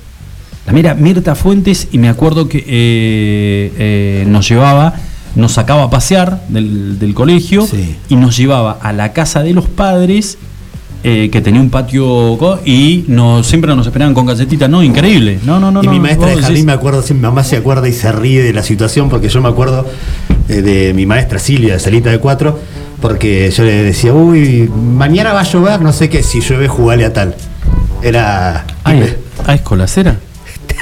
[0.66, 4.96] La mira, Mirta Fuentes, y me acuerdo que eh, eh, nos llevaba,
[5.36, 7.96] nos sacaba a pasear del, del colegio Sí.
[8.10, 10.40] y nos llevaba a la casa de los padres,
[11.04, 14.84] eh, que tenía un patio, y nos, siempre nos esperaban con galletitas, ¿no?
[14.84, 15.40] Increíble.
[15.44, 15.82] No, no, no.
[15.84, 18.12] y no, mi maestra de jardín decís- me acuerdo, mi mamá se acuerda y se
[18.12, 19.88] ríe de la situación porque yo me acuerdo
[20.50, 22.60] eh, de mi maestra Silvia de Salita de Cuatro,
[23.02, 27.04] Porque yo le decía, uy, mañana va a llover, no sé qué, si llueve, jugale
[27.06, 27.36] a tal.
[28.04, 29.16] Era Ay,
[29.48, 30.18] ah, es colacera.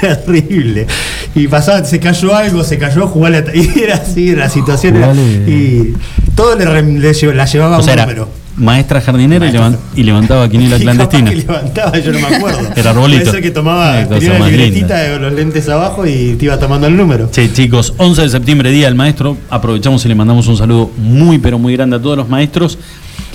[0.00, 0.86] terrible.
[1.34, 3.56] Y pasaba, se cayó algo, se cayó, jugale a tal.
[3.56, 5.14] Y era así, la situación era.
[5.14, 5.94] Y
[6.34, 8.28] todo le, le la llevaba O un era número.
[8.56, 9.78] Maestra jardinera y, Maestra.
[9.96, 11.30] y levantaba quiniela Y clandestina.
[11.30, 12.60] que levantaba, yo no me acuerdo.
[12.76, 13.20] Era arbolito.
[13.22, 16.86] Puede ser que tomaba, tenía más libretita de los lentes abajo y te iba tomando
[16.86, 17.28] el número.
[17.32, 19.36] Sí, chicos, 11 de septiembre, Día del Maestro.
[19.48, 22.78] Aprovechamos y le mandamos un saludo muy, pero muy grande a todos los maestros.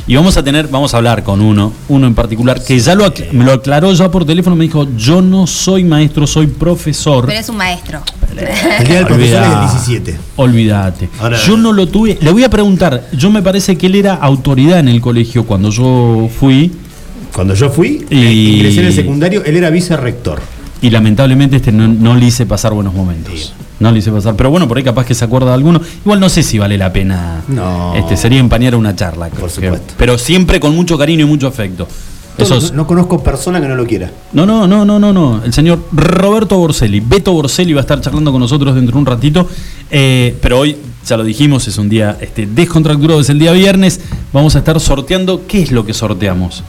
[0.08, 3.06] Y vamos a tener, vamos a hablar con uno, uno en particular, que ya lo,
[3.12, 7.26] acl- me lo aclaró ya por teléfono, me dijo, yo no soy maestro, soy profesor.
[7.26, 8.02] Pero es un maestro.
[8.80, 10.18] El día del profesor es el Olvidá- 17.
[10.36, 11.10] Olvídate.
[11.48, 12.20] Yo no lo tuve.
[12.22, 13.08] Le voy a preguntar.
[13.14, 16.72] Yo me parece que él era autoridad en el colegio cuando yo fui.
[17.34, 20.40] Cuando yo fui, Y- eh, ingresé en el secundario, él era vicerrector.
[20.84, 23.54] Y lamentablemente este no, no le hice pasar buenos momentos.
[23.80, 24.36] No le hice pasar.
[24.36, 25.82] Pero bueno, por ahí capaz que se acuerda de alguno.
[26.04, 27.42] Igual no sé si vale la pena.
[27.48, 27.94] No.
[27.96, 29.30] Este, sería empañar una charla.
[29.30, 29.94] creo Por que- supuesto.
[29.98, 31.88] pero siempre con mucho cariño y mucho afecto.
[32.38, 34.12] Es- no conozco persona que no lo quiera.
[34.34, 35.42] No, no, no, no, no, no.
[35.44, 37.00] El señor Roberto Borselli.
[37.00, 39.48] Beto Borselli va a estar charlando con nosotros dentro de un ratito.
[39.90, 40.76] Eh, pero hoy,
[41.08, 44.02] ya lo dijimos, es un día este, descontracturado, es el día viernes.
[44.34, 45.44] Vamos a estar sorteando.
[45.48, 46.62] ¿Qué es lo que sorteamos?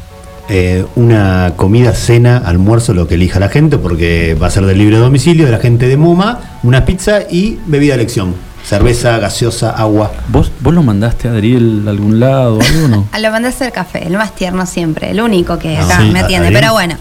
[0.48, 4.74] Eh, una comida, cena, almuerzo, lo que elija la gente, porque va a ser de
[4.76, 8.34] libre domicilio de la gente de MoMA, una pizza y bebida a elección.
[8.64, 10.12] Cerveza, gaseosa, agua.
[10.28, 13.08] ¿Vos, vos lo mandaste a Adriel a algún lado o algo no?
[13.20, 16.10] Lo mandé a hacer café, el más tierno siempre, el único que Ah, acá sí,
[16.10, 16.50] me atiende.
[16.52, 16.96] Pero bueno.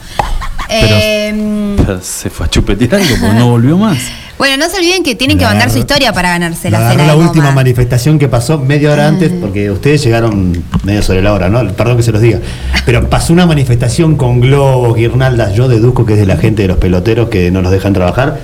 [0.68, 3.98] Pero- Eh, Pero Se fue a chupetear algo no volvió más.
[4.38, 7.06] Bueno, no se olviden que tienen que mandar su historia para ganarse La, la cena
[7.08, 9.40] la de última manifestación que pasó media hora antes, Mm.
[9.42, 11.66] porque ustedes llegaron medio sobre la hora, ¿no?
[11.74, 12.40] Perdón que se los diga.
[12.86, 15.54] Pero pasó una manifestación con globos, guirnaldas.
[15.54, 18.40] Yo deduzco que es de la gente de los peloteros que no los dejan trabajar.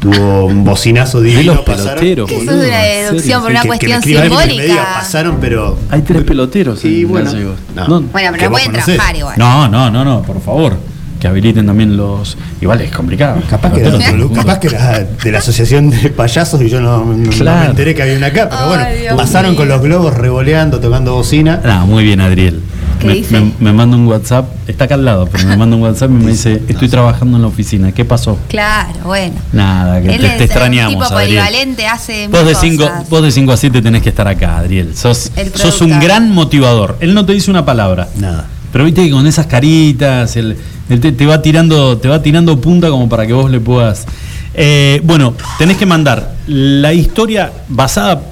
[0.00, 1.54] Tuvo un bocinazo De divino.
[1.54, 2.00] los pasaron.
[2.00, 4.84] peloteros, Eso es una ¿en deducción por una Que- cuestión que simbólica.
[4.94, 5.78] pasaron, pero.
[5.90, 7.32] Hay tres peloteros Sí, en bueno.
[7.74, 7.88] No.
[7.88, 9.34] No, Bueno, pero no pueden trabajar igual.
[9.38, 10.76] no, no, no, no, por favor.
[11.20, 12.36] Que habiliten también los.
[12.60, 13.40] Igual es complicado.
[13.48, 17.04] Capaz que, era, otro- capaz que era de la asociación de payasos y yo no,
[17.04, 17.60] no- no Claro.
[17.60, 19.58] me enteré que había una acá, pero Ay, bueno, Dios pasaron mío.
[19.60, 21.60] con los globos revoleando, tocando bocina.
[21.64, 22.60] Ah, muy bien, Adriel.
[23.00, 23.38] ¿Qué me, dice?
[23.40, 26.14] me- me manda un WhatsApp, está acá al lado, pero me manda un WhatsApp y
[26.14, 28.38] me dice, estoy trabajando en la oficina, ¿qué pasó?
[28.48, 29.34] Claro, bueno.
[29.52, 31.38] Nada, que Él te, es te extrañamos, un tipo Adriel.
[31.42, 33.08] polivalente, hace Vos de, mil 5, cosas.
[33.10, 34.96] vos de 5 a 7 tenés que estar acá, Adriel.
[34.96, 36.96] Sos, El sos un gran motivador.
[37.00, 38.08] Él no te dice una palabra.
[38.16, 38.46] Nada.
[38.72, 40.56] Pero viste que con esas caritas, él,
[40.88, 44.06] él te, te va tirando, te va tirando punta como para que vos le puedas.
[44.54, 48.22] Eh, bueno, tenés que mandar la historia basada,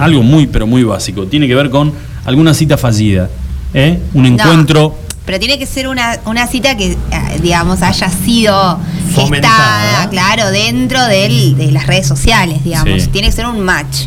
[0.00, 1.26] algo muy, pero muy básico.
[1.26, 1.92] Tiene que ver con
[2.24, 3.28] alguna cita fallida.
[3.74, 3.98] ¿eh?
[4.14, 4.96] Un No, encuentro.
[5.26, 6.96] pero tiene que ser una, una cita que, eh,
[7.42, 8.78] digamos, haya sido
[9.14, 9.80] Fomentada.
[10.04, 13.02] gestada, claro, dentro del- de las redes sociales, digamos.
[13.02, 13.08] Sí.
[13.08, 14.06] Tiene que ser un match,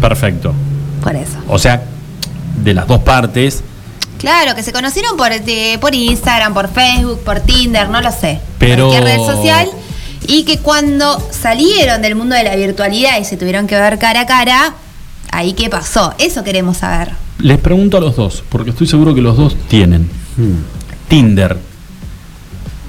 [0.00, 0.54] Perfecto.
[1.02, 1.38] por eso.
[1.48, 1.82] O sea,
[2.62, 3.62] de las dos partes.
[4.22, 8.40] Claro, que se conocieron por, de- por Instagram, por Facebook, por Tinder, no lo sé.
[8.58, 9.68] Pero- Cualquier red social.
[10.26, 14.20] Y que cuando salieron del mundo de la virtualidad y se tuvieron que ver cara
[14.20, 14.74] a cara,
[15.32, 16.14] ahí qué pasó.
[16.18, 17.10] Eso queremos saber.
[17.40, 20.02] Les pregunto a los dos, porque estoy seguro que los dos tienen.
[20.36, 20.62] Hmm.
[21.08, 21.58] Tinder.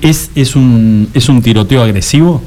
[0.01, 2.43] ¿Es, es, un, ¿Es un tiroteo agresivo?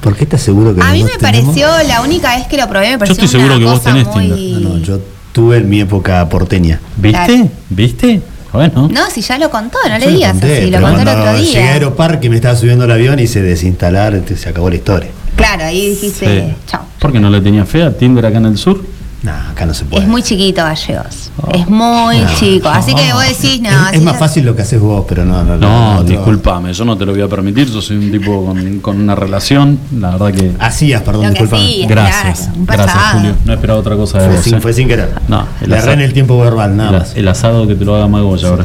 [0.00, 1.54] ¿Por qué estás seguro que A mí me tenemos?
[1.54, 4.06] pareció, la única vez que lo probé, me pareció estoy seguro una que vos tenés
[4.06, 4.28] muy...
[4.30, 4.60] Tinder.
[4.62, 5.00] No, no, yo
[5.32, 6.80] tuve en mi época porteña.
[6.96, 7.18] ¿Viste?
[7.26, 7.48] Claro.
[7.70, 8.20] ¿Viste?
[8.52, 8.88] Bueno.
[8.92, 11.04] No, si ya lo contó, no Yo le digas conté, así, lo pero contó el
[11.06, 11.72] cuando otro Llegué a día.
[11.72, 15.08] Aeroparque, me estaba subiendo al avión y se desinstalar, este, se acabó la historia.
[15.36, 16.54] Claro, ahí dijiste, Sí.
[16.66, 16.82] chao.
[16.98, 18.84] ¿Por qué no le tenía fe a Tinder acá en el sur?
[19.22, 20.02] Nah, acá no se puede.
[20.02, 21.30] Es muy chiquito, Gallegos.
[21.40, 21.50] Oh.
[21.54, 22.68] Es muy No, chico.
[22.68, 23.14] Así que no.
[23.14, 23.88] vos decís, no.
[23.92, 25.56] es, más fácil lo que haces vos, pero no, no.
[25.56, 27.70] No, no, discúlpame, yo no te lo voy a permitir.
[27.70, 30.52] Yo soy un tipo con, con una relación, la verdad que.
[30.58, 31.62] Hacías, perdón, discúlpame.
[31.64, 31.88] hacías.
[31.88, 33.12] Gracias, gracias.
[33.12, 33.34] Julio.
[33.44, 34.44] No esperaba otra cosa de Fue vos.
[34.44, 34.60] sin, eh.
[34.60, 35.14] fue sin querer.
[35.28, 35.92] No, el Le asado.
[35.92, 37.12] en el tiempo verbal, nada El- más.
[37.16, 38.64] El asado que te lo haga Magoya ahora.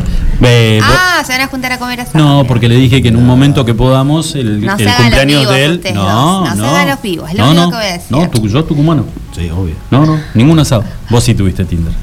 [0.84, 2.20] Ah, se van a juntar a comer asado.
[2.24, 5.40] no, porque le dije que en un momento que podamos, el, No hagan los cumpleaños
[5.42, 5.72] vivos de él.
[5.74, 6.68] ustedes No, dos, no se no.
[6.70, 8.08] hagan los vivos, es lo no, único no, que voy a decir.
[8.12, 9.06] No, tu- yo tucumano.
[9.36, 9.76] Sí, obvio.
[9.92, 10.84] No, no, ningún asado.
[11.10, 11.94] Vos sí tuviste Tinder.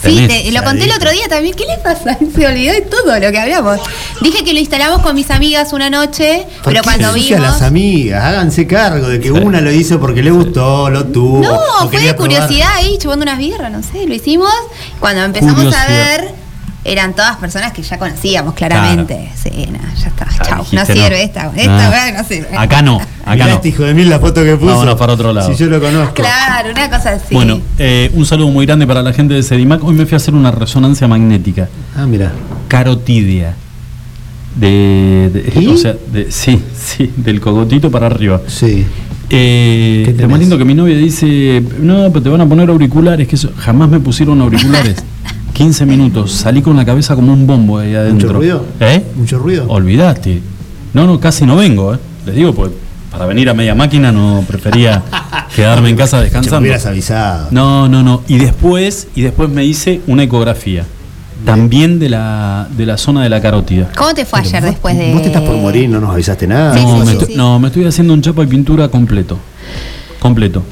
[0.00, 1.54] Sí, te- lo conté el otro día también.
[1.56, 2.16] ¿Qué le pasa?
[2.36, 3.80] Se olvidó de todo lo que hablamos.
[4.22, 7.40] Dije que lo instalamos con mis amigas una noche, ¿Por pero qué cuando ensucia a
[7.40, 7.52] vimos.
[7.54, 9.34] las amigas, háganse cargo de que Sí.
[9.34, 11.40] una lo hizo porque le gustó, lo tuvo.
[11.40, 11.58] No,
[11.90, 12.16] fue de probar.
[12.16, 14.52] curiosidad ahí, chupando unas birras, no sé, lo hicimos.
[15.00, 15.84] Cuando empezamos Curiosidad.
[15.84, 16.34] a ver,
[16.84, 19.30] eran todas personas que ya conocíamos claramente.
[19.34, 20.66] Sí, no, ya está, Ah, chao.
[20.72, 22.56] No sirve esta, esta no sirve.
[22.56, 23.54] Acá no, acá Mirá no.
[23.56, 24.66] este hijo de mil la foto que puso.
[24.72, 25.48] Vámonos para otro lado.
[25.50, 26.14] Si yo lo conozco.
[26.14, 27.34] Claro, una cosa así.
[27.34, 29.82] Bueno, eh, un saludo muy grande para la gente de Sedimac.
[29.84, 31.68] Hoy me fui a hacer una resonancia magnética.
[31.96, 32.32] Ah, mira.
[32.68, 33.54] Carotidia.
[34.56, 38.40] De, o sea, de- sí, sí, del cogotito para arriba.
[38.48, 38.84] Sí.
[39.30, 42.68] Eh, ¿Qué lo más lindo que mi novia dice, no, pero te van a poner
[42.70, 44.96] auriculares, que eso, jamás me pusieron auriculares.
[45.58, 46.30] 15 minutos.
[46.30, 48.32] Salí con la cabeza como un bombo ahí adentro.
[48.32, 48.64] ruido?
[48.78, 49.02] ¿Eh?
[49.16, 49.64] ¿Mucho ruido?
[49.68, 50.40] Olvídate.
[50.94, 51.98] No, no, casi no vengo, ¿eh?
[52.26, 52.70] Les digo, pues
[53.10, 55.02] para venir a media máquina no prefería
[55.56, 56.60] quedarme en casa descansando.
[56.60, 57.48] hubieras avisado.
[57.50, 58.22] No, no, no.
[58.28, 60.84] Y después, y después me hice una ecografía.
[61.44, 63.90] También de la, de la zona de la carótida.
[63.96, 65.12] ¿Cómo te fue ayer Vos- después de.?
[65.12, 66.74] Vos te estás por morir, no nos avisaste nada.
[66.78, 67.34] Sí, no, sí, me sí, estoy, sí.
[67.36, 69.36] no, me estoy haciendo un chapa y pintura completo.
[70.20, 70.62] Completo.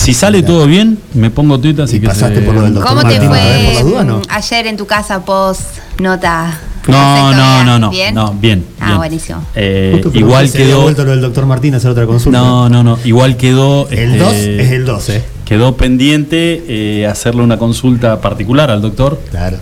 [0.00, 2.72] Si sale todo bien, me pongo tetas y, ¿Y que pasaste se- por lo del
[2.74, 4.22] doctor ¿Cómo te Martín vez fue dudas, no?
[4.30, 5.60] ayer en tu casa post
[6.00, 6.58] nota?
[6.88, 7.90] No, no, no, no.
[7.90, 8.14] ¿Bien?
[8.14, 8.64] No, bien.
[8.80, 8.96] Ah, bien.
[8.96, 9.44] buenísimo.
[9.54, 10.80] Eh, igual se quedó.
[10.82, 12.38] vuelto lo del doctor Martín a hacer otra consulta.
[12.38, 12.98] No, no, no.
[13.04, 13.86] Igual quedó.
[13.90, 15.24] El este, 2 es el 2, ¿eh?
[15.44, 19.58] Quedó pendiente eh, hacerle una consulta particular al doctor, Claro.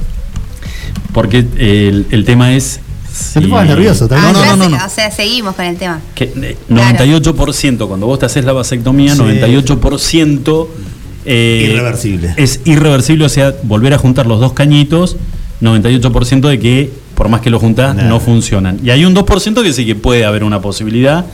[1.13, 2.81] porque eh, el, el tema es.
[3.35, 4.33] Te nervioso, Ah, también.
[4.33, 4.87] No, no, no, sé, no, no.
[4.87, 6.01] O sea, seguimos con el tema.
[6.15, 6.99] Que, eh, Claro.
[7.05, 9.21] 98%, cuando vos te haces la vasectomía, Sí.
[9.23, 10.69] 98%
[11.25, 12.35] eh, Irreversible.
[12.37, 15.17] Es irreversible, o sea, volver a juntar los dos cañitos,
[15.61, 18.09] 98% de que por más que lo juntás Nada.
[18.09, 18.79] no funcionan.
[18.83, 21.27] Y hay un 2% que sí que puede haber una posibilidad,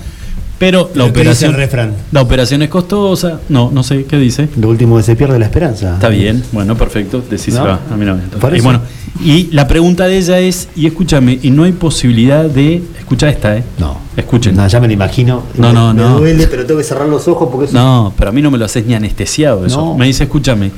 [0.59, 1.95] pero la Pero ¿qué dice operación el refrán?
[2.12, 3.40] la operación es costosa.
[3.49, 4.49] No, no sé, ¿qué dice?
[4.57, 5.95] Lo último que se pierde la esperanza.
[5.95, 7.64] Está bien, bueno, perfecto, decís ¿No?
[7.64, 8.17] va, a mí no.
[8.57, 8.81] Y bueno,
[9.23, 13.57] y la pregunta de ella es, y escúchame, y no hay posibilidad de, escucha esta,
[13.57, 13.64] ¿eh?
[13.79, 13.99] No.
[14.17, 14.55] Escuchen.
[14.57, 15.43] No, ya me lo imagino.
[15.57, 16.19] No, Me- no, me no.
[16.19, 18.59] duele, pero tengo que cerrar los ojos porque eso- No, pero a mí no me
[18.59, 19.77] lo haces ni anestesiado eso.
[19.81, 19.97] No.
[19.97, 20.71] Me dice, escúchame,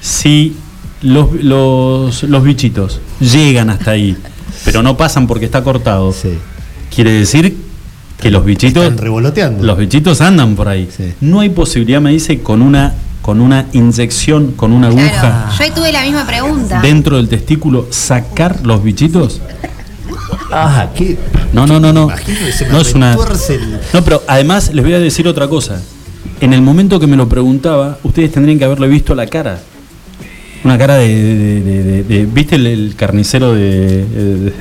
[0.00, 0.56] si
[1.02, 4.16] los, los, los bichitos llegan hasta ahí,
[4.64, 6.30] pero no pasan porque está cortado, Sí.
[6.94, 7.56] quiere decir
[8.20, 9.64] que los bichitos, Están revoloteando.
[9.64, 10.88] los bichitos andan por ahí.
[10.94, 11.12] Sí.
[11.20, 15.56] No hay posibilidad, me dice, con una, con una inyección, con una aguja Claro.
[15.58, 16.80] Yo ahí tuve la misma pregunta.
[16.82, 19.40] dentro del testículo, sacar los bichitos.
[20.52, 21.16] Ah, qué.
[21.52, 22.08] No, no, no, no.
[22.70, 23.16] No es una.
[23.92, 25.80] No, pero además les voy a decir otra cosa.
[26.40, 29.60] En el momento que me lo preguntaba, ustedes tendrían que haberle visto la cara.
[30.64, 31.08] Una cara de.
[31.08, 34.52] de- de- de- de- ¿Viste el, el carnicero de, de,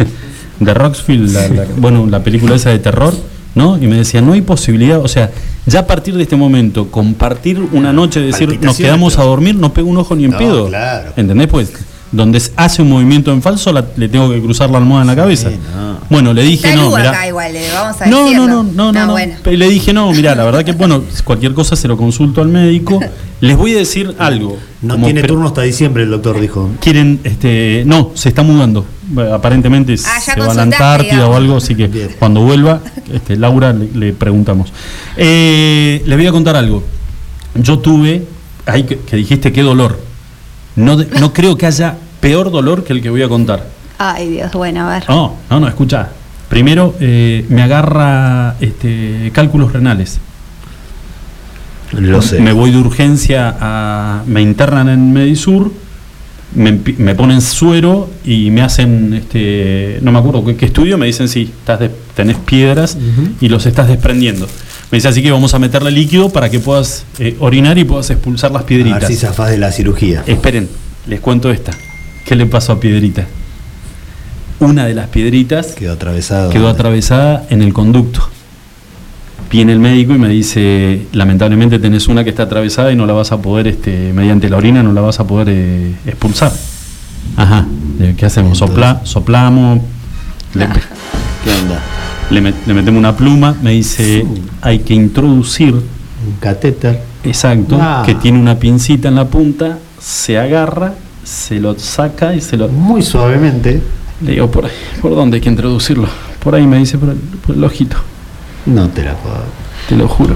[0.59, 1.31] de Roxfield?
[1.33, 3.13] La- la- bueno, la película esa de terror,
[3.55, 3.77] ¿no?
[3.77, 4.99] Y me decía, no hay posibilidad.
[4.99, 5.31] O sea,
[5.65, 9.73] ya a partir de este momento, compartir una noche, decir, nos quedamos a dormir, no
[9.73, 10.67] pego un ojo ni en No, pedo.
[10.67, 11.11] claro.
[11.15, 11.47] ¿Entendés?
[11.47, 11.71] Pues,
[12.11, 15.15] donde hace un movimiento en falso, la- le tengo que cruzar la almohada en la
[15.15, 15.49] cabeza.
[15.49, 15.99] no.
[16.09, 17.11] Bueno, le dije, Está no, Lu mirá.
[17.11, 18.47] acá igual, le vamos a No, decirlo.
[18.47, 19.11] no, no, no, no, no.
[19.11, 19.35] bueno.
[19.43, 22.47] Pero Le dije, no, mira, la verdad que, bueno, cualquier cosa se lo consulto al
[22.47, 22.99] médico.
[23.41, 24.57] Les voy a decir algo.
[24.81, 26.71] No como tiene turno hasta diciembre, el doctor dijo.
[26.81, 28.85] Quieren, este, no, se está mudando.
[29.31, 31.33] Aparentemente Ah, se va a la Antártida digamos.
[31.35, 32.09] o algo, así que Bien.
[32.17, 32.81] cuando vuelva,
[33.13, 34.73] este, Laura le, le preguntamos.
[35.15, 36.83] Eh, les voy a contar algo.
[37.55, 38.23] Yo tuve,
[38.65, 39.99] ahí que, que dijiste qué dolor.
[40.75, 43.65] No, de- no creo que haya peor dolor que el que voy a contar.
[43.97, 45.03] Ay, Dios, bueno, a ver.
[45.09, 46.09] No, no, no, escucha.
[46.47, 50.19] Primero eh, me agarra este, cálculos renales.
[51.91, 52.39] Lo sé.
[52.39, 54.23] Me voy de urgencia a.
[54.27, 55.71] Me internan en Medisur,
[56.53, 59.13] me, me ponen suero y me hacen.
[59.15, 62.97] este No me acuerdo qué, qué estudio, me dicen sí, estás de- tenés piedras
[63.41, 64.47] y los estás desprendiendo.
[64.91, 68.09] Me dice así que vamos a meterle líquido para que puedas eh, orinar y puedas
[68.09, 69.07] expulsar las A ver piedritas.
[69.07, 70.23] si zafás de la cirugía.
[70.25, 70.67] Esperen,
[71.07, 71.71] les cuento esta.
[72.25, 73.25] ¿Qué le pasó a Piedrita?
[74.59, 76.49] Una de las piedritas Quedó atravesado.
[76.49, 78.27] quedó atravesada en el conducto.
[79.51, 83.13] Viene el médico y me dice, lamentablemente tenés una que está atravesada y no la
[83.13, 86.51] vas a poder, este, mediante la orina, no la vas a poder eh, expulsar.
[87.35, 87.65] Ajá,
[87.99, 88.57] eh, ¿qué hacemos?
[88.59, 89.79] Sopla, soplamos,
[90.53, 91.81] le, ¿Qué onda?
[92.29, 94.25] Le met- le metemos una pluma, me dice,
[94.61, 97.01] hay que introducir, Un catéter.
[97.23, 98.03] exacto, Ah.
[98.05, 102.67] que tiene una pincita en la punta, se agarra, se lo saca y se lo...
[102.69, 103.81] Muy suavemente.
[104.21, 104.69] Le digo, ¿por,
[105.01, 106.07] ¿por dónde hay que introducirlo?
[106.43, 107.97] Por ahí me dice, por el, por el ojito,
[108.65, 109.43] No te la puedo.
[109.87, 110.35] te lo juro.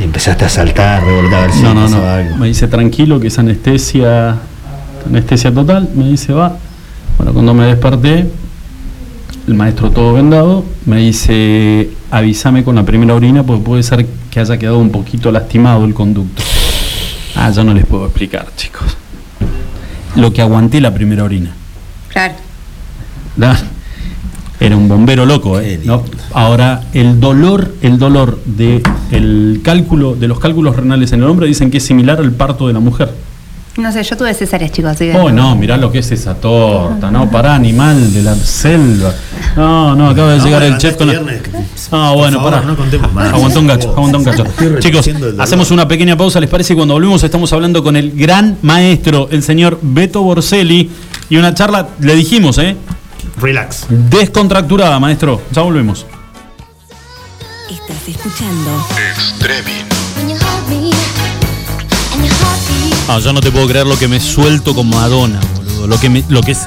[0.00, 2.04] Y empezaste a saltar, rebotar a ver si no, no, no.
[2.04, 2.36] algo.
[2.36, 4.36] Me dice tranquilo que es anestesia,
[5.06, 5.88] anestesia total.
[5.94, 6.56] Me dice va.
[7.16, 8.28] Bueno, cuando me desperté,
[9.46, 14.40] el maestro todo vendado, me dice avísame con la primera orina porque puede ser que
[14.40, 16.42] haya quedado un poquito lastimado el conducto.
[17.34, 18.96] Ah, yo no les puedo explicar, chicos.
[20.16, 21.52] Lo que aguanté la primera orina.
[22.08, 22.34] Claro.
[23.36, 23.56] Da.
[24.58, 25.78] Era un bombero loco, ¿eh?
[25.84, 26.02] ¿no?
[26.32, 31.46] Ahora, el dolor, el dolor de el cálculo, de los cálculos renales en el hombre
[31.46, 33.12] dicen que es similar al parto de la mujer.
[33.76, 34.92] No sé, yo tuve cesáreas, chicos.
[34.92, 37.30] Así Oh, no, mirá lo que es esa torta, ¿no?
[37.30, 39.12] Pará, animal de la selva.
[39.56, 41.08] No, no, acaba de No, llegar el chef con...
[41.10, 41.42] este viernes.
[41.90, 42.66] Ah, bueno, favor, pará.
[42.66, 43.32] no contemos más.
[43.32, 44.44] Aguantó un gacho, aguantó un gacho.
[44.80, 46.74] Chicos, hacemos una pequeña pausa, ¿les parece?
[46.74, 50.90] Y cuando volvemos estamos hablando con el gran maestro, el señor Beto Borselli,
[51.30, 52.76] y una charla, le dijimos, ¿eh?
[53.40, 53.86] Relax.
[53.88, 55.40] Descontracturada, maestro.
[55.52, 56.04] Ya volvemos.
[57.70, 58.70] Estás escuchando
[59.40, 59.86] heartbeat
[63.08, 65.86] Ah, yo no te puedo creer lo que me suelto con Madonna, boludo.
[65.86, 66.66] Lo que, me- lo que es.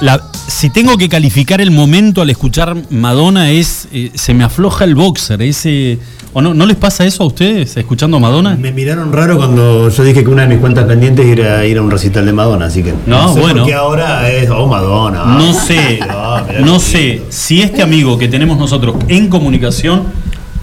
[0.00, 3.88] La, si tengo que calificar el momento al escuchar Madonna es.
[3.92, 5.42] eh, se me afloja el boxer.
[5.42, 5.98] Ese,
[6.32, 8.56] ¿O no, no les pasa eso a ustedes escuchando Madonna?
[8.56, 11.82] Me miraron raro cuando yo dije que una de mis cuentas pendientes era ir a
[11.82, 12.94] un recital de Madonna, así que.
[13.06, 13.62] No, sé bueno.
[13.62, 14.48] por qué ahora es.
[14.50, 15.24] Oh, Madonna.
[15.24, 20.04] No sé, Ah, mirá no sé si este amigo que tenemos nosotros en comunicación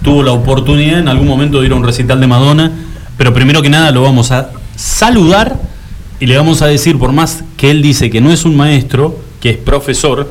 [0.02, 2.70] tuvo la oportunidad en algún momento de ir a un recital de Madonna,
[3.16, 5.58] pero primero que nada lo vamos a saludar
[6.20, 9.18] y le vamos a decir, por más que él dice que no es un maestro,
[9.44, 10.26] que es profesor,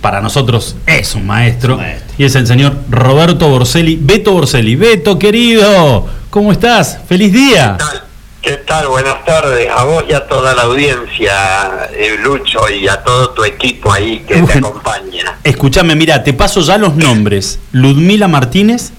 [0.00, 2.14] para nosotros es un maestro, Maestro.
[2.16, 3.98] y es el señor Roberto Borselli.
[4.00, 7.00] Beto Borselli, Beto querido, ¿cómo estás?
[7.08, 7.76] ¡Feliz día!
[7.76, 8.02] ¿Qué tal?
[8.40, 8.86] ¿Qué tal?
[8.86, 13.42] Buenas tardes a vos y a toda la audiencia, eh, Lucho, y a todo tu
[13.42, 15.38] equipo ahí que te acompaña.
[15.42, 17.58] Escúchame, mira, te paso ya los nombres.
[17.72, 18.92] Ludmila Martínez,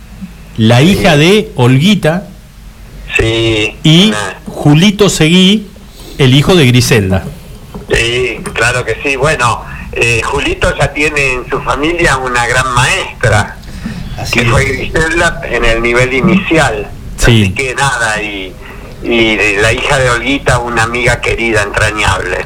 [0.57, 2.27] la hija de Olguita,
[3.17, 4.11] Sí, y
[4.45, 5.67] Julito Seguí,
[6.17, 7.23] el hijo de Griselda.
[7.89, 8.32] sí,
[8.63, 9.17] claro que sí.
[9.17, 13.57] Bueno, eh, Julito ya tiene en su familia una gran maestra,
[14.17, 14.49] Así que es.
[14.49, 16.87] fue Griselda en el nivel inicial.
[17.17, 17.43] Sí.
[17.43, 18.53] Así que nada, y,
[19.03, 22.37] y la hija de Olguita, una amiga querida, entrañable.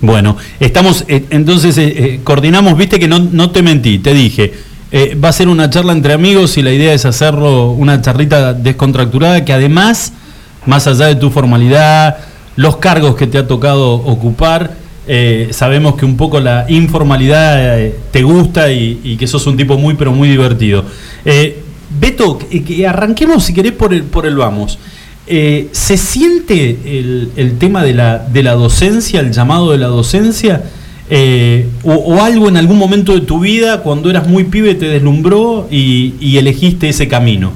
[0.00, 4.54] Bueno, estamos, eh, entonces, eh, eh, coordinamos, viste que no, no te mentí, te dije,
[4.92, 8.54] eh, va a ser una charla entre amigos y la idea es hacerlo una charlita
[8.54, 10.12] descontracturada que además,
[10.64, 12.16] más allá de tu formalidad,
[12.56, 17.96] los cargos que te ha tocado ocupar, eh, sabemos que un poco la informalidad eh,
[18.10, 20.84] te gusta y, que sos un tipo muy, pero muy divertido.
[21.24, 24.78] Eh, Beto, que, que arranquemos si querés por el, por el vamos.
[25.28, 29.86] Eh, ¿Se siente el, el tema de la, de la docencia, el llamado de la
[29.86, 30.64] docencia?
[31.84, 36.14] O, algo en algún momento de tu vida, cuando eras muy pibe, te deslumbró y,
[36.18, 37.52] y elegiste ese camino?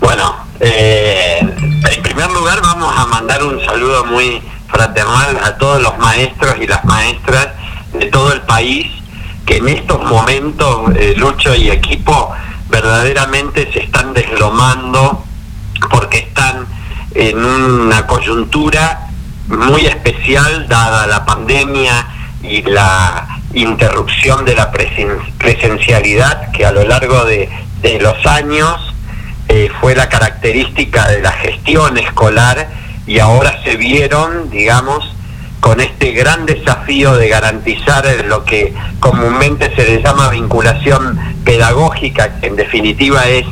[0.00, 4.42] Bueno, en primer lugar vamos a mandar un saludo muy
[4.72, 7.48] fraternal a todos los maestros y las maestras
[7.92, 8.86] de todo el país
[9.46, 12.32] que en estos momentos, eh, Lucho y equipo,
[12.68, 15.24] verdaderamente se están deslomando
[15.90, 16.66] porque están
[17.14, 19.08] en una coyuntura
[19.48, 22.06] muy especial dada la pandemia
[22.42, 27.50] y la interrupción de la presen- presencialidad que a lo largo de,
[27.82, 28.94] de los años
[29.48, 32.68] eh, fue la característica de la gestión escolar
[33.06, 35.04] y ahora se vieron, digamos,
[35.60, 42.48] con este gran desafío de garantizar lo que comúnmente se le llama vinculación pedagógica, que
[42.48, 43.46] en definitiva es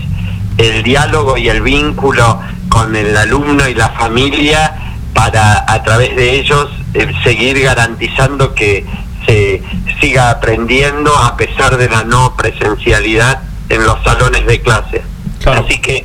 [0.58, 4.74] el diálogo y el vínculo con el alumno y la familia
[5.14, 8.84] para a través de ellos eh, seguir garantizando que
[9.26, 9.62] se
[10.00, 15.02] siga aprendiendo a pesar de la no presencialidad en los salones de clase.
[15.42, 15.64] Claro.
[15.64, 16.04] Así que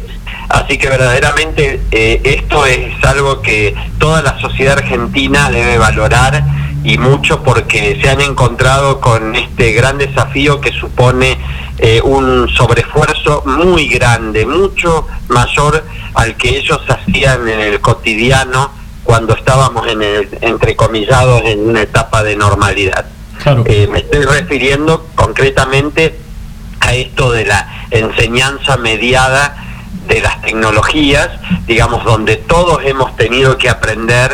[0.49, 6.43] así que verdaderamente eh, esto es algo que toda la sociedad argentina debe valorar
[6.83, 11.37] y mucho porque se han encontrado con este gran desafío que supone
[11.79, 18.71] eh, un sobreesfuerzo muy grande, mucho mayor al que ellos hacían en el cotidiano
[19.03, 23.05] cuando estábamos en el, entrecomillados en una etapa de normalidad.
[23.41, 23.63] Claro.
[23.65, 26.19] Eh, me estoy refiriendo concretamente
[26.79, 29.64] a esto de la enseñanza mediada
[30.07, 31.29] de las tecnologías,
[31.67, 34.31] digamos, donde todos hemos tenido que aprender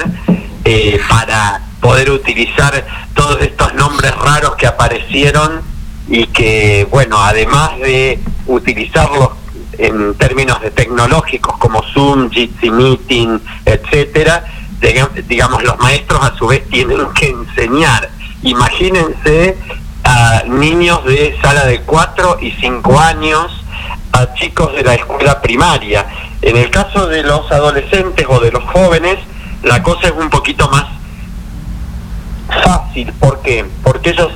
[0.66, 5.62] eh, para poder utilizar todos estos nombres raros que aparecieron
[6.08, 9.30] y que, bueno, además de utilizarlos
[9.78, 14.44] en términos de tecnológicos como Zoom, Jitsi Meeting, etcétera,
[14.80, 18.10] diga- digamos, los maestros a su vez tienen que enseñar.
[18.44, 19.58] Imagínense
[20.04, 23.61] a niños de sala de 4 y 5 años,
[24.14, 26.06] a chicos de la escuela primaria.
[26.42, 29.18] En el caso de los adolescentes o de los jóvenes,
[29.64, 30.86] la cosa es un poquito más
[32.64, 33.12] fácil.
[33.20, 33.66] ¿Por qué?
[33.84, 34.32] Porque ellos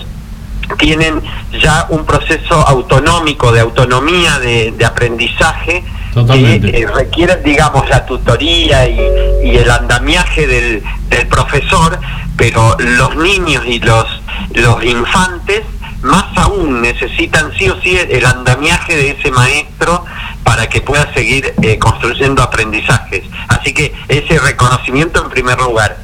[0.78, 1.22] tienen
[1.62, 6.72] ya un proceso autonómico, de autonomía, de, de aprendizaje, Totalmente.
[6.72, 9.00] que eh, requiere, digamos, la tutoría y,
[9.44, 12.00] y el andamiaje del, del profesor,
[12.38, 14.06] pero los niños y los,
[14.54, 15.64] los infantes
[16.06, 20.06] más aún necesitan sí o sí el andamiaje de ese maestro
[20.44, 23.24] para que pueda seguir eh, construyendo aprendizajes.
[23.47, 25.97] Así que ese reconocimiento en primer lugar.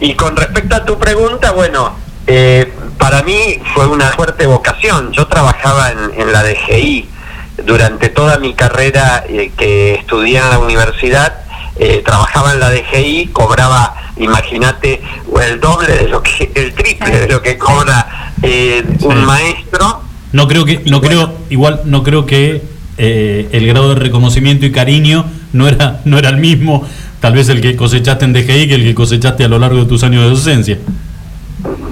[0.00, 5.12] Y con respecto a tu pregunta, bueno, eh, para mí fue una fuerte vocación.
[5.12, 7.08] Yo trabajaba en, la DGI
[7.64, 11.42] durante toda mi carrera eh, que estudié en la universidad.
[12.04, 15.00] trabajaba en la DGI, cobraba, imagínate,
[15.42, 18.05] el doble de lo que, el triple de lo que cobra
[18.42, 20.02] eh, un maestro.
[20.32, 22.62] No creo que, no creo, igual no creo que
[22.98, 26.86] eh, el grado de reconocimiento y cariño no era, no era el mismo,
[27.20, 29.86] tal vez el que cosechaste en DGI que el que cosechaste a lo largo de
[29.86, 30.78] tus años de docencia.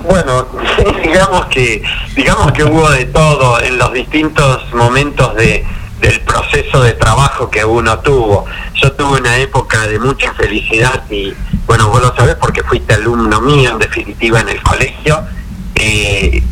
[0.08, 0.46] Bueno,
[1.02, 1.82] digamos que
[2.14, 5.64] digamos que hubo de todo en los distintos momentos de,
[6.00, 8.44] del proceso de trabajo que uno tuvo.
[8.74, 11.32] Yo tuve una época de mucha felicidad y
[11.66, 15.20] bueno, vos lo sabés porque fuiste alumno mío en definitiva en el colegio.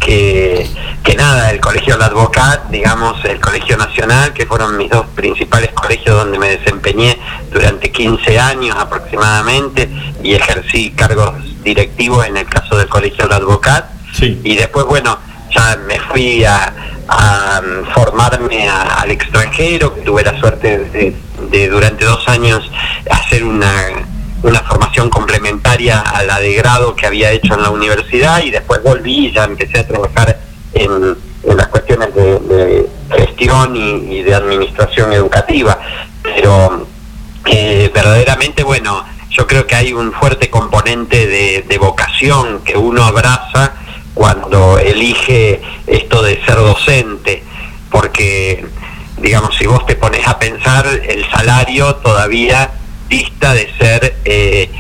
[0.01, 0.69] Que,
[1.03, 5.71] que nada, el Colegio La Advocat, digamos, el Colegio Nacional, que fueron mis dos principales
[5.73, 7.19] colegios donde me desempeñé
[7.53, 9.89] durante 15 años aproximadamente
[10.23, 13.87] y ejercí cargos directivos en el caso del Colegio La Advocat.
[14.13, 14.41] Sí.
[14.45, 15.19] Y después, bueno,
[15.55, 16.73] ya me fui a,
[17.09, 21.17] a, um, formarme a- al extranjero, tuve la suerte de,
[21.51, 22.71] de durante dos años
[23.11, 23.73] hacer una,
[24.43, 28.83] una formación complementaria a la de grado que había hecho en la universidad y después
[28.83, 30.39] volví y ya empecé a trabajar
[30.75, 35.79] en, las cuestiones de, gestión y, y de administración educativa.
[36.23, 36.87] Pero
[37.47, 43.05] eh, verdaderamente, bueno, yo creo que hay un fuerte componente de, de vocación que uno
[43.05, 43.75] abraza
[44.15, 47.43] cuando elige esto de ser docente,
[47.91, 48.67] porque,
[49.19, 52.71] digamos, si vos te pones a pensar, el salario todavía
[53.13, 54.71] dista de ser, eh,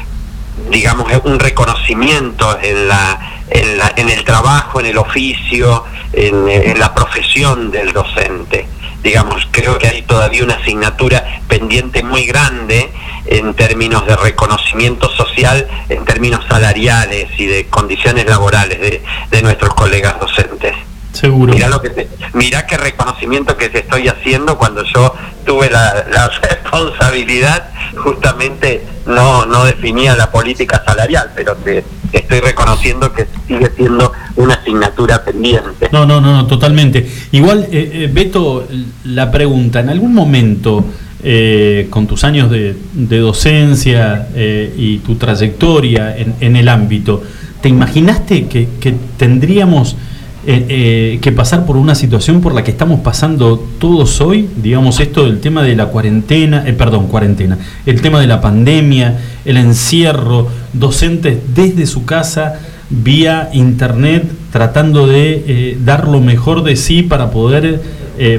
[0.71, 6.95] digamos, un reconocimiento en la, en la, en el trabajo, en el oficio, en, la
[6.95, 8.67] profesión del docente
[9.03, 12.89] digamos, creo que hay todavía una asignatura pendiente muy grande
[13.27, 20.21] en términos de reconocimiento social, en términos salariales y de condiciones laborales de nuestros colegas
[20.21, 20.77] docentes.
[21.13, 21.53] Seguro.
[21.53, 26.07] Mirá, lo que te- mirá qué reconocimiento que te estoy haciendo cuando yo tuve la,
[26.11, 33.27] la responsabilidad, justamente no, no definía la política salarial, pero te, te estoy reconociendo que
[33.47, 35.89] sigue siendo una asignatura pendiente.
[35.93, 37.07] No, no, no, no, totalmente.
[37.33, 38.67] Igual, eh, eh, Beto,
[39.05, 40.85] la pregunta, ¿en algún momento,
[41.23, 47.23] eh, con tus años de, de docencia eh, y tu trayectoria en, en el ámbito,
[47.61, 49.97] ¿te imaginaste que, que tendríamos
[50.45, 54.49] eh, eh, que pasar por una situación por la que estamos pasando todos hoy?
[54.57, 59.19] Digamos, esto del tema de la cuarentena, eh, perdón, cuarentena, el tema de la pandemia,
[59.45, 67.03] el encierro, docentes desde su casa vía internet tratando de dar lo mejor de sí
[67.03, 67.81] para poder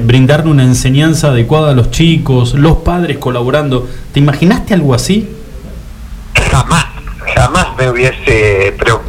[0.04, 3.88] brindarle una enseñanza adecuada a los chicos, los padres colaborando.
[4.12, 5.28] ¿Te imaginaste algo así?
[6.54, 6.84] jamás,
[7.34, 9.02] jamás me hubiese, pero,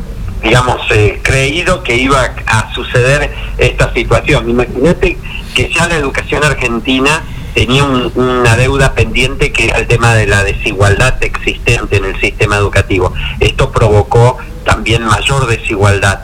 [0.46, 4.48] digamos, eh, creído que iba a suceder esta situación.
[4.48, 5.18] Imagínate
[5.56, 7.24] que ya la educación argentina
[7.56, 12.20] tenía un- una deuda pendiente que era el tema de la desigualdad existente en el
[12.22, 13.12] sistema educativo.
[13.40, 16.20] Esto provocó también mayor desigualdad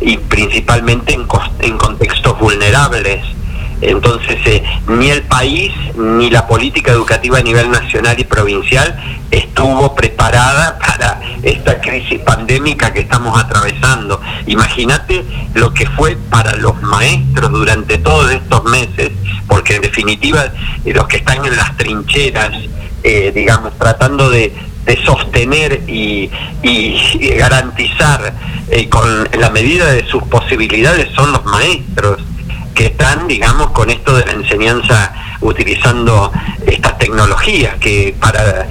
[0.00, 3.24] y principalmente en contextos vulnerables.
[3.82, 8.96] Entonces, eh, ni el país ni la política educativa a nivel nacional y provincial
[9.30, 14.20] estuvo preparada para esta crisis pandémica que estamos atravesando.
[14.46, 15.24] Imagínate
[15.54, 19.10] lo que fue para los maestros durante todos estos meses,
[19.48, 20.44] porque en definitiva
[20.84, 22.52] eh, los que están en las trincheras,
[23.02, 24.70] eh, digamos, tratando de,
[25.04, 26.28] sostener y,
[27.38, 28.34] garantizar
[28.90, 32.18] con la medida de sus posibilidades son los maestros
[32.74, 36.32] que están, digamos, con esto de la enseñanza utilizando
[36.66, 38.66] estas tecnologías que para,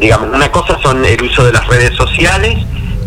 [0.00, 2.58] digamos, una cosa son el uso de las redes sociales,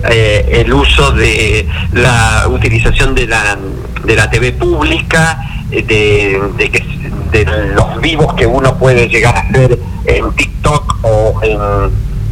[0.09, 3.57] eh, el uso de la utilización de la,
[4.05, 5.39] de la TV pública,
[5.71, 6.85] eh, de, de, que-
[7.31, 11.91] de los vivos que uno puede llegar a hacer en TikTok o en,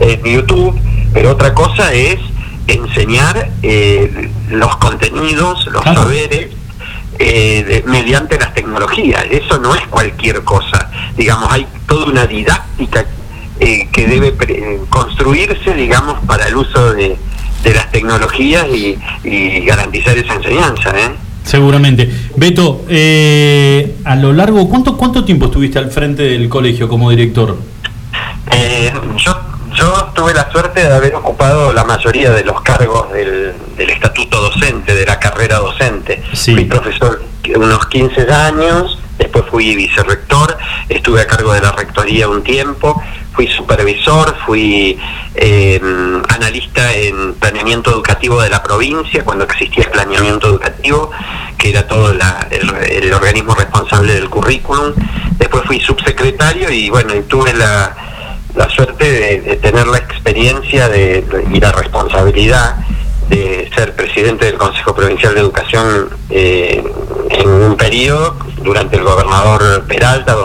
[0.10, 0.80] en YouTube,
[1.14, 2.18] pero otra cosa es
[2.68, 6.04] enseñar eh, los contenidos, los Claro.
[6.04, 6.48] saberes
[7.20, 9.26] eh, de- mediante las tecnologías.
[9.32, 10.90] Eso no es cualquier cosa.
[11.16, 13.06] Digamos, hay toda una didáctica
[13.60, 17.18] eh, que debe pre- construirse, digamos, para el uso de,
[17.64, 20.90] de las tecnologías y, y garantizar esa enseñanza.
[20.92, 21.10] ¿eh?
[21.44, 22.12] Seguramente.
[22.36, 27.58] Beto, eh, a lo largo, ¿cuánto, ¿cuánto tiempo estuviste al frente del colegio como director?
[28.52, 29.38] Eh, yo,
[29.78, 34.42] yo tuve la suerte de haber ocupado la mayoría de los cargos del, del estatuto
[34.42, 36.22] docente, de la carrera docente.
[36.34, 36.54] Sí.
[36.54, 37.22] Fui profesor
[37.56, 40.58] unos 15 años, después fui vicerrector,
[40.90, 43.02] estuve a cargo de la rectoría un tiempo,
[43.34, 45.00] fui supervisor, fui
[45.36, 45.80] eh,
[46.30, 51.12] analista en planeamiento educativo de la provincia, cuando existía el planeamiento educativo,
[51.58, 52.70] que era todo la- el,
[53.04, 54.94] el organismo responsable del currículum.
[55.38, 57.96] Después fui subsecretario y bueno, y tuve la,
[58.58, 62.76] la suerte de, tener la experiencia de, y la responsabilidad
[63.30, 66.84] de ser presidente del Consejo Provincial de Educación eh,
[67.30, 70.36] en un periodo durante el gobernador Peralta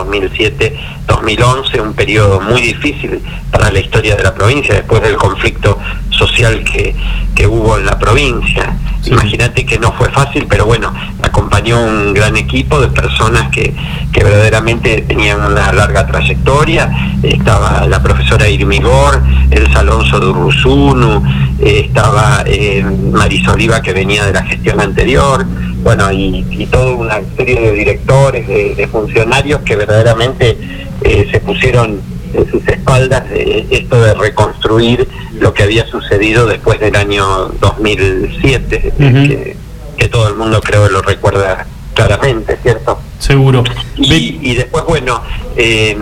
[1.07, 5.77] 2007-2011, un periodo muy difícil para la historia de la provincia después del conflicto
[6.09, 6.95] social que,
[7.35, 8.75] que hubo en la provincia.
[9.01, 9.11] Sí.
[9.11, 13.73] Imagínate que no fue fácil, pero bueno, acompañó un gran equipo de personas que,
[14.11, 16.89] que verdaderamente tenían una larga trayectoria.
[17.21, 21.23] Estaba la profesora Irmigor, el Alonso Durrusunu,
[21.59, 25.45] eh, estaba eh, Maris Oliva que venía de la gestión anterior,
[25.83, 30.57] bueno, y, y toda una serie de directores, de, de funcionarios que verdaderamente
[31.01, 32.01] eh, se pusieron
[32.33, 35.07] en sus espaldas eh, esto de reconstruir
[35.39, 39.03] lo que había sucedido después del año 2007, Ujú.
[39.13, 39.57] que,
[39.97, 42.99] que todo el mundo creo lo recuerda claramente, ¿cierto?
[43.19, 43.63] Seguro.
[43.97, 45.21] Y, después, bueno,
[45.55, 45.95] eh,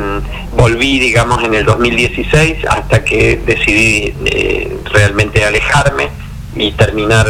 [0.55, 6.09] volví, digamos, en el 2016 hasta que decidí eh, realmente alejarme
[6.55, 7.27] y terminar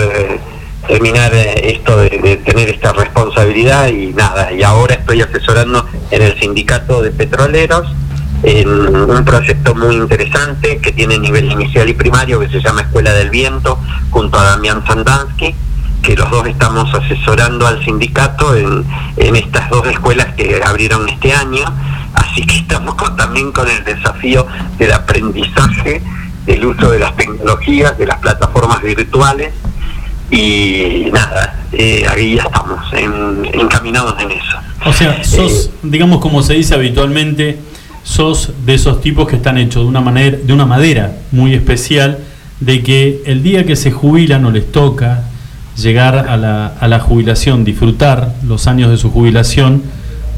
[0.91, 6.37] terminar eh, esto de, tener esta responsabilidad y nada, y ahora estoy asesorando en el
[6.37, 7.87] sindicato de petroleros
[8.43, 13.13] en un proyecto muy interesante que tiene nivel inicial y primario que se llama Escuela
[13.13, 13.79] del Viento
[14.09, 15.55] junto a Damián Sandansky
[16.01, 18.83] que los dos estamos asesorando al sindicato en,
[19.15, 21.63] en estas dos escuelas que abrieron este año,
[22.15, 24.45] así que estamos también con el desafío
[24.77, 26.01] del aprendizaje,
[26.45, 29.53] del uso de las tecnologías, de las plataformas virtuales
[30.31, 34.57] y nada, eh, ahí ya estamos en- encaminados en eso.
[34.85, 37.59] O sea, sos, digamos como se dice habitualmente,
[38.03, 42.19] sos de esos tipos que están hechos de una manera, de una madera muy especial,
[42.59, 45.23] de que el día que se jubilan o les toca
[45.77, 49.83] llegar a la, a la jubilación, disfrutar los años de su jubilación,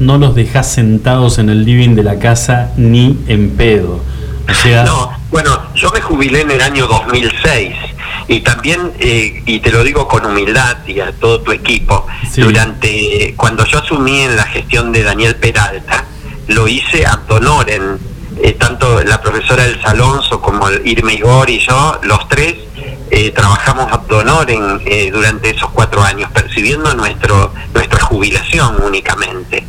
[0.00, 4.00] no los dejas sentados en el living de la casa ni en pedo.
[4.50, 7.72] O sea, No, bueno, yo me jubilé en el año 2006
[8.28, 12.40] y también, eh, y te lo digo con humildad y a todo tu equipo, Sí.
[12.42, 16.04] durante cuando yo asumí en la gestión de Daniel Peralta,
[16.48, 17.98] lo hice honorem,
[18.42, 22.54] eh, tanto la profesora El Alonso como el Irme Igor y yo, los tres,
[23.10, 29.64] eh, trabajamos ad honorem eh, durante esos cuatro años, percibiendo nuestro nuestra jubilación únicamente.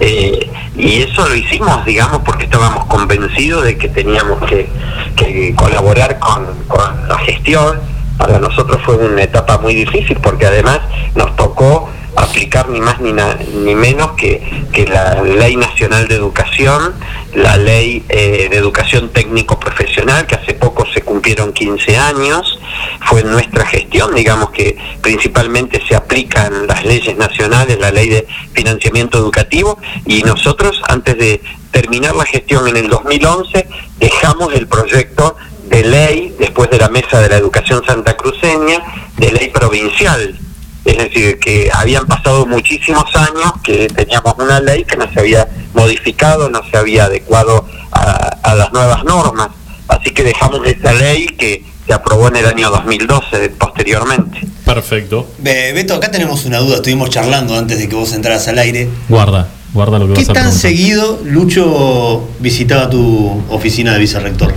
[0.00, 4.68] Eh, y eso lo hicimos, digamos, porque estábamos convencidos de que teníamos que,
[5.16, 7.80] que colaborar con, con la gestión.
[8.18, 10.80] Para nosotros fue una etapa muy difícil porque además
[11.14, 14.42] nos tocó aplicar ni más ni, ni menos que,
[14.72, 16.94] que la Ley Nacional de Educación,
[17.34, 22.60] la Ley eh, de Educación Técnico Profesional, que hace poco se cumplieron 15 años,
[23.06, 29.18] fue nuestra gestión, digamos que principalmente se aplican las leyes nacionales, la Ley de Financiamiento
[29.18, 33.66] Educativo, y nosotros antes de terminar la gestión en el 2011
[33.98, 35.36] dejamos el proyecto
[35.68, 38.78] de ley, después de la Mesa de la Educación Santacruceña,
[39.16, 40.38] de ley provincial
[40.84, 45.48] es decir, que habían pasado muchísimos años que teníamos una ley que no se había
[45.72, 48.02] modificado, no se había adecuado a,
[48.42, 49.48] a las nuevas normas.
[49.88, 54.40] Así que dejamos esa ley que se aprobó en el año 2012 posteriormente.
[54.66, 55.26] perfecto.
[55.38, 58.90] Be- Beto, acá tenemos una duda, estuvimos charlando antes de que vos entraras al aire.
[59.08, 60.60] Guarda, guarda lo que ¿Qué vas a tan preguntar.
[60.60, 64.52] seguido Lucho visitaba tu oficina de vicerrector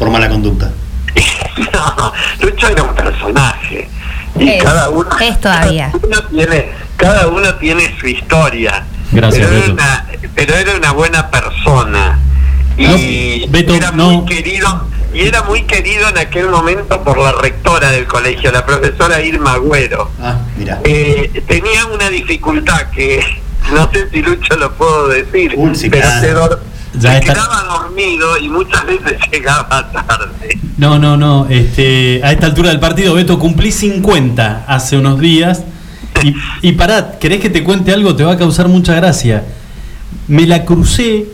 [0.00, 0.72] por mala conducta?
[1.74, 3.86] No, Lucho era un personaje.
[4.38, 5.92] Y Es, cada uno, es todavía.
[6.00, 8.84] Cada uno, tiene, cada uno tiene su historia.
[9.12, 12.18] Gracias, pero, era una, pero era una buena persona.
[12.78, 14.10] Y No, Beto, era no.
[14.10, 14.86] muy querido.
[15.12, 19.54] Y era muy querido en aquel momento por la rectora del colegio, la profesora Irma
[19.54, 20.10] Agüero.
[20.22, 20.80] Ah, mira.
[20.84, 23.20] Eh, tenía una dificultad que
[23.74, 26.20] no sé si Lucho lo puedo decir, Uy, sí, pero claro.
[26.20, 26.60] se, dor-
[26.98, 27.34] Ya está.
[27.34, 30.58] quedaba dormido y muchas veces llegaba tarde.
[30.76, 31.46] No, no, no.
[31.48, 35.62] Este, a esta altura del partido, Beto, cumplí 50 hace unos días.
[36.24, 36.34] Y,
[36.68, 38.16] y pará, ¿querés que te cuente algo?
[38.16, 39.44] Te va a causar mucha gracia.
[40.26, 41.26] Me la crucé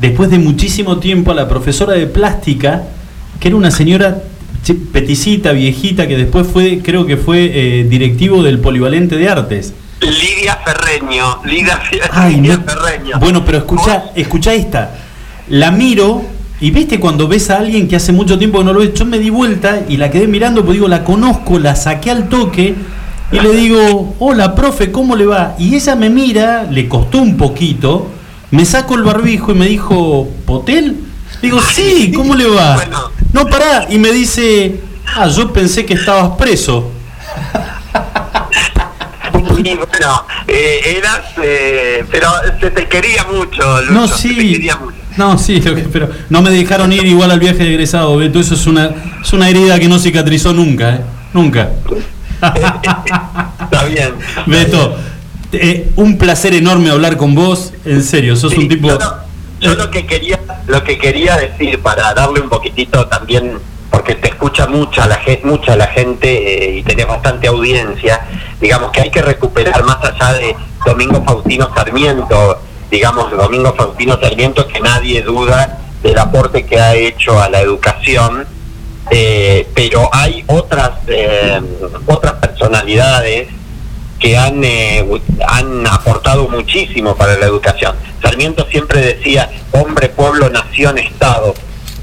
[0.00, 2.82] después de muchísimo tiempo a la profesora de plástica,
[3.40, 4.22] que era una señora
[4.92, 9.74] peticita, viejita, que después fue, creo que fue eh, directivo del Polivalente de Artes.
[10.04, 11.80] Lidia Ferreño, Lidia,
[12.10, 12.64] Ay, Lidia no.
[12.64, 13.18] Ferreño.
[13.18, 14.94] Bueno, pero escucha, escucha esta.
[15.48, 16.22] La miro
[16.60, 19.04] y viste cuando ves a alguien que hace mucho tiempo que no lo ves, yo
[19.04, 22.74] me di vuelta y la quedé mirando, pues digo, la conozco, la saqué al toque
[23.32, 25.56] y le digo, hola, profe, ¿cómo le va?
[25.58, 28.08] Y ella me mira, le costó un poquito,
[28.50, 31.00] me saco el barbijo y me dijo, ¿Potel?
[31.42, 32.76] Digo, sí, ¿cómo le va?
[32.76, 33.10] Bueno.
[33.32, 34.80] No, pará, y me dice,
[35.16, 36.92] ah, yo pensé que estabas preso.
[39.64, 42.28] Y bueno, eh, eras, eh, pero
[42.60, 44.52] se te quería mucho, Lucho, No, se te sí.
[44.52, 44.96] quería mucho.
[45.16, 45.62] No, sí,
[45.92, 48.38] pero no me dejaron ir igual al viaje de egresado, Beto.
[48.40, 48.90] Eso es una,
[49.22, 51.00] es una herida que no cicatrizó nunca, ¿eh?
[51.32, 51.70] Nunca.
[52.42, 54.14] Está bien.
[54.46, 54.96] Beto,
[55.52, 57.72] eh, un placer enorme hablar con vos.
[57.84, 58.88] En serio, sos Sí, un tipo.
[58.88, 59.14] Yo, no-
[59.60, 63.52] yo lo que quería, lo que quería decir para darle un poquitito también
[63.94, 68.26] porque te escucha mucha la mucha la gente eh, y tenés bastante audiencia,
[68.60, 72.58] digamos que hay que recuperar más allá de Domingo Faustino Sarmiento,
[72.90, 78.44] digamos Domingo Faustino Sarmiento que nadie duda del aporte que ha hecho a la educación,
[79.12, 81.62] eh, pero hay otras eh,
[82.06, 83.46] otras personalidades
[84.18, 84.60] que han,
[85.46, 87.94] han aportado muchísimo para la educación.
[88.20, 91.54] Sarmiento siempre decía, hombre, pueblo, nación, Estado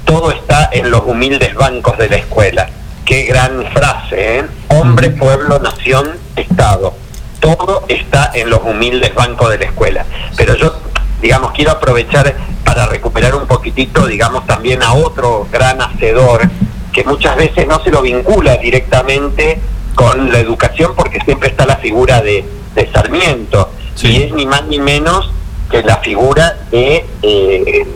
[0.04, 2.68] todo está en los humildes bancos de la escuela.
[3.04, 4.44] Qué gran frase, ¿eh?
[4.68, 6.94] Hombre, pueblo, nación, Estado.
[7.40, 10.04] Todo está en los humildes bancos de la escuela.
[10.36, 10.76] Pero yo,
[11.20, 12.34] digamos, quiero aprovechar
[12.64, 16.48] para recuperar un poquitito, digamos, también a otro gran hacedor
[16.92, 19.58] que muchas veces no se lo vincula directamente
[19.94, 22.44] con la educación porque siempre está la figura de,
[22.92, 23.70] Sarmiento.
[24.02, 25.30] Y es ni más ni menos
[25.70, 27.86] que la figura de eh,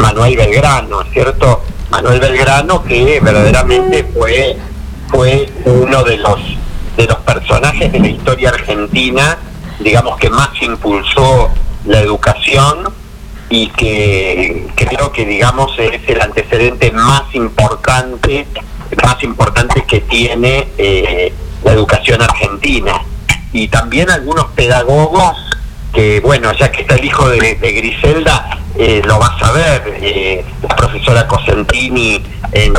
[0.00, 1.62] Manuel Belgrano, ¿cierto?
[1.90, 4.56] Manuel Belgrano que verdaderamente fue,
[5.08, 6.40] fue uno de los,
[6.96, 9.38] de los personajes de la historia argentina,
[9.78, 11.50] digamos que más impulsó
[11.86, 12.92] la educación
[13.48, 18.46] y que creo que digamos es el antecedente más importante,
[19.02, 21.32] más importante que tiene eh,
[21.62, 23.00] la educación argentina.
[23.52, 25.36] Y también algunos pedagogos
[25.94, 30.44] que bueno, ya que está el hijo de, Griselda, eh, lo vas a ver, eh,
[30.68, 32.22] la profesora Cosentini
[32.52, 32.74] en,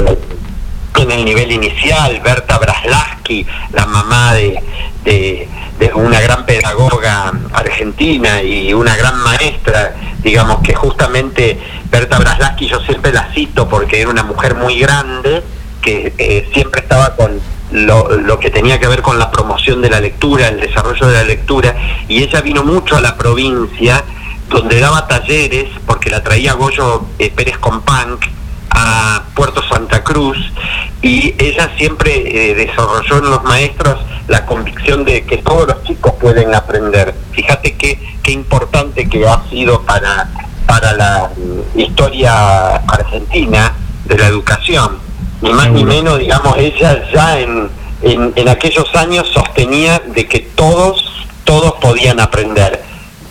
[1.12, 5.48] el nivel inicial, Berta Braslaski, la mamá de,
[5.94, 11.60] una gran pedagoga argentina y una gran maestra, digamos que justamente
[11.92, 15.44] Berta Braslaski yo siempre la cito porque era una mujer muy grande,
[15.82, 17.40] que eh, siempre estaba con
[17.76, 21.24] lo, que tenía que ver con la promoción de la lectura, el desarrollo de la
[21.24, 21.76] lectura,
[22.08, 24.04] y ella vino mucho a la provincia,
[24.50, 28.26] donde daba talleres, porque la traía Goyo eh, Pérez Companc
[28.70, 30.38] a Puerto Santa Cruz,
[31.02, 36.14] y ella siempre eh, desarrolló en los maestros la convicción de que todos los chicos
[36.20, 37.14] pueden aprender.
[37.32, 40.30] Fíjate qué, qué importante que ha sido para,
[40.66, 41.30] para la
[41.76, 43.74] historia argentina
[44.06, 45.05] de la educación
[45.42, 47.70] ni más ni menos, digamos, ella ya en,
[48.02, 51.06] en, aquellos años sostenía de que todos,
[51.44, 52.84] todos podían aprender.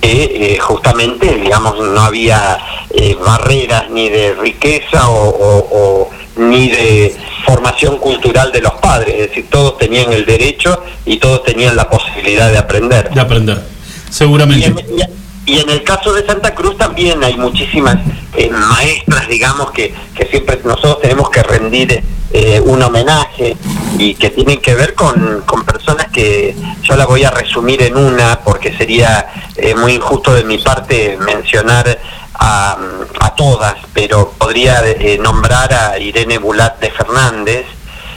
[0.02, 2.58] Eh, justamente, digamos, no había
[2.90, 9.46] eh, barreras ni de riqueza o, ni de formación cultural de los padres, es decir,
[9.48, 13.10] todos tenían el derecho y todos tenían la posibilidad de aprender.
[13.10, 13.62] De aprender,
[14.10, 14.68] seguramente.
[14.68, 17.96] Y en el caso de Santa Cruz también hay muchísimas
[18.34, 23.56] eh, maestras, digamos, que, que, siempre nosotros tenemos que rendir eh, un homenaje
[23.98, 27.96] y que tienen que ver con, con, personas que yo la voy a resumir en
[27.96, 31.98] una porque sería eh, muy injusto de mi parte mencionar
[32.34, 32.78] a,
[33.20, 34.82] a todas, pero podría
[35.20, 37.66] nombrar a Irene Bulat de Fernández,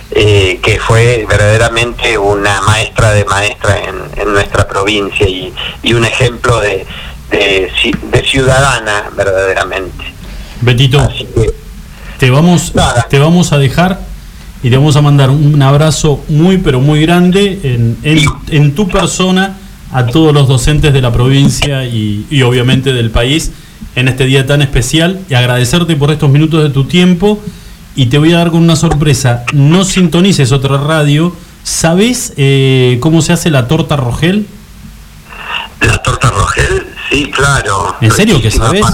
[0.09, 5.53] eh, que fue verdaderamente una maestra de maestra en, en nuestra provincia y,
[5.83, 6.87] y, un ejemplo de,
[7.29, 7.71] de,
[8.25, 10.05] ciudadana verdaderamente.
[10.61, 11.07] Betito,
[12.17, 12.73] te, vamos,
[13.09, 13.99] te vamos a dejar
[14.63, 17.97] y te vamos a mandar un abrazo muy, pero muy grande en,
[18.49, 19.57] en, tu persona
[19.91, 23.51] a todos los docentes de la provincia y, y, obviamente del país
[23.95, 27.41] en este día tan especial y agradecerte por estos minutos de tu tiempo.
[27.95, 33.21] Y te voy a dar con una sorpresa, no sintonices otra radio, ¿sabes eh, cómo
[33.21, 34.45] se hace la torta Rogel?
[35.81, 37.95] La torta Rogel, sí, claro.
[38.01, 38.85] ¿En serio que sabes?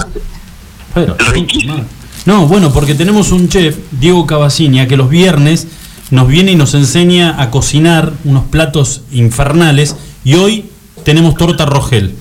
[2.26, 5.66] no, bueno, porque tenemos un chef, Diego Cavacinia, que los viernes
[6.10, 10.66] nos viene y nos enseña a cocinar unos platos infernales y hoy
[11.04, 12.14] tenemos torta Rogel.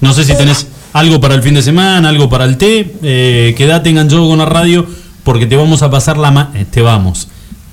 [0.00, 3.54] No sé si tenés algo para el fin de semana, algo para el té, eh,
[3.56, 4.86] quédate enganchado con la radio
[5.24, 6.50] porque te vamos a pasar la...
[6.54, 7.28] Eh, te vamos.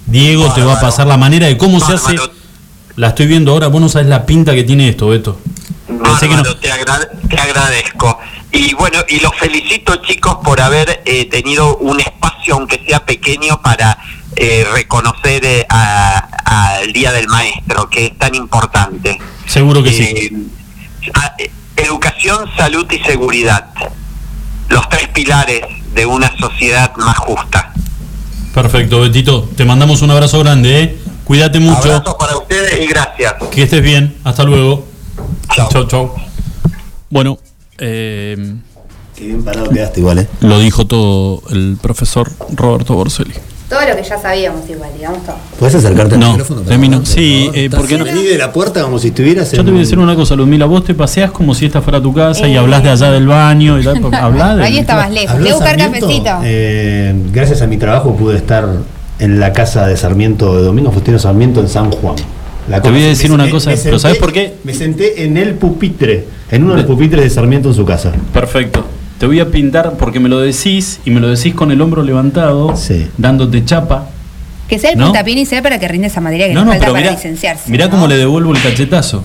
[0.05, 2.16] Diego te va a pasar la manera de cómo se hace...
[2.95, 5.39] La estoy viendo ahora, vos no sabes la pinta que tiene esto, Beto
[6.59, 8.20] te, agradezco.
[8.51, 13.61] Y bueno, y los felicito chicos por haber eh, tenido un espacio, aunque sea pequeño,
[13.61, 13.97] para
[14.36, 19.20] eh, reconocer eh, al Día del Maestro, que es tan importante.
[19.47, 20.49] Seguro que sí.
[21.76, 23.70] educación, salud y seguridad.
[24.70, 25.61] Los tres pilares
[25.93, 27.74] de una sociedad más justa.
[28.53, 29.49] Perfecto, Betito.
[29.55, 30.97] Te mandamos un abrazo grande, ¿eh?
[31.24, 31.95] Cuídate mucho.
[31.95, 33.36] Abrazo para ustedes y gracias.
[33.51, 34.16] Que estés bien.
[34.24, 34.93] Hasta luego.
[35.50, 36.16] Chao, chao.
[37.10, 37.38] Bueno,
[37.78, 38.56] eh,
[39.16, 40.28] Qué bien parado quedaste igual, ¿eh?
[40.41, 43.34] Lo dijo todo el profesor Roberto Borselli.
[43.70, 45.36] Todo lo que ya sabíamos igual, digamos todo.
[45.60, 46.62] ¿Puedes acercarte al No, micrófono?
[46.62, 46.98] por Femi, no.
[46.98, 48.06] favor, por Sí, eh, Estás- ¿por qué no?
[48.06, 50.66] Vení de la puerta como si estuvieras Yo te voy a decir una cosa, Ludmila,
[50.66, 52.58] vos te paseas como si esta fuera tu casa y Eh.
[52.58, 55.39] hablas de allá del baño y tal, pues, hablá de- Ahí está más lejos.
[55.39, 56.39] Voy a buscar Sarmiento, cafecito.
[56.44, 58.68] eh, gracias a mi trabajo pude estar
[59.20, 62.16] en la casa de Sarmiento, de Domingo Faustino Sarmiento en San Juan.
[62.70, 64.55] La Te voy a decir me una cosa, me pero ¿sabes por qué?
[64.64, 67.86] Me senté en el pupitre, en uno de los De- pupitres de Sarmiento en su
[67.86, 68.11] casa.
[68.34, 68.86] Perfecto.
[69.20, 72.03] Te voy a pintar porque me lo decís y me lo decís con el hombro
[72.03, 73.07] levantado, Sí.
[73.18, 74.09] dándote chapa.
[74.68, 75.05] Que sea el ¿No?
[75.07, 77.70] puntapié inicial para que rinde esa materia que No, no, falta pero para mirá, licenciarse.
[77.70, 77.91] mirá ¿no?
[77.91, 79.24] cómo le devuelvo el cachetazo.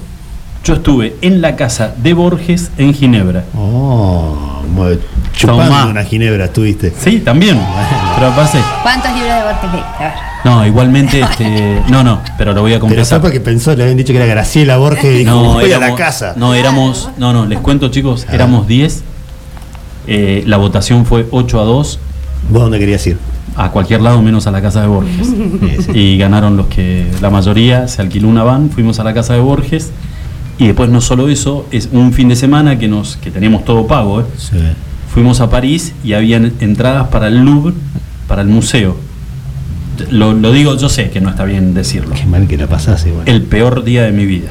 [0.65, 3.45] Yo estuve en la casa de Borges en Ginebra.
[3.57, 4.97] Oh, mu-
[5.39, 5.87] chupando Tomá.
[5.87, 6.93] una ginebra estuviste.
[6.99, 7.59] Sí, también.
[8.19, 8.59] Pero pasé.
[8.83, 9.85] ¿Cuántos libros de Borges?
[9.99, 10.13] A ver.
[10.45, 13.21] No, igualmente, este, no, no, pero lo voy a Pero fue confesar.
[13.21, 15.87] porque pensó, le habían dicho que era Graciela Borges y dijo, No, voy a la
[15.87, 16.33] éramos- casa.
[16.37, 19.03] No, éramos, no, no, les cuento chicos, éramos 10.
[20.07, 21.99] Eh, la votación fue 8 a 2
[22.51, 23.19] ¿Vos dónde querías ir?
[23.57, 25.27] a cualquier lado menos a la casa de Borges.
[25.27, 25.91] Sí, sí.
[25.95, 29.41] y ganaron los que la mayoría se alquiló una van, fuimos a la casa de
[29.41, 29.91] Borges
[30.59, 33.87] y después no solo eso, es un fin de semana que nos que teníamos todo
[33.87, 34.25] pago, ¿eh?
[34.37, 34.57] Sí.
[35.13, 37.75] Fuimos a París y habían entradas para el Louvre,
[38.27, 38.97] para el museo.
[40.11, 42.15] Lo, lo digo, yo sé que no está bien decirlo.
[42.15, 43.29] Qué mal que la pasás igual.
[43.29, 44.51] El peor día de mi vida.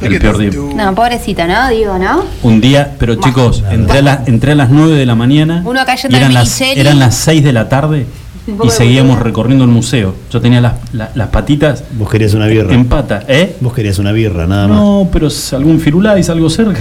[0.00, 0.50] El peor día.
[0.74, 1.68] No, pobrecito, ¿no?
[1.70, 2.24] Digo, ¿no?
[2.42, 5.62] Un día, pero chicos, entré a, las- entré a las 9 de la mañana.
[5.64, 8.06] Uno y eran las, eran las 6 de la tarde
[8.64, 10.14] y seguíamos recorriendo el museo.
[10.30, 12.74] Yo tenía las, la- las patitas Vos querías una birra.
[12.74, 13.56] en pata, ¿eh?
[13.60, 14.76] Vos querías una birra, nada más.
[14.78, 16.80] No, pero algún firulais, algo cerca.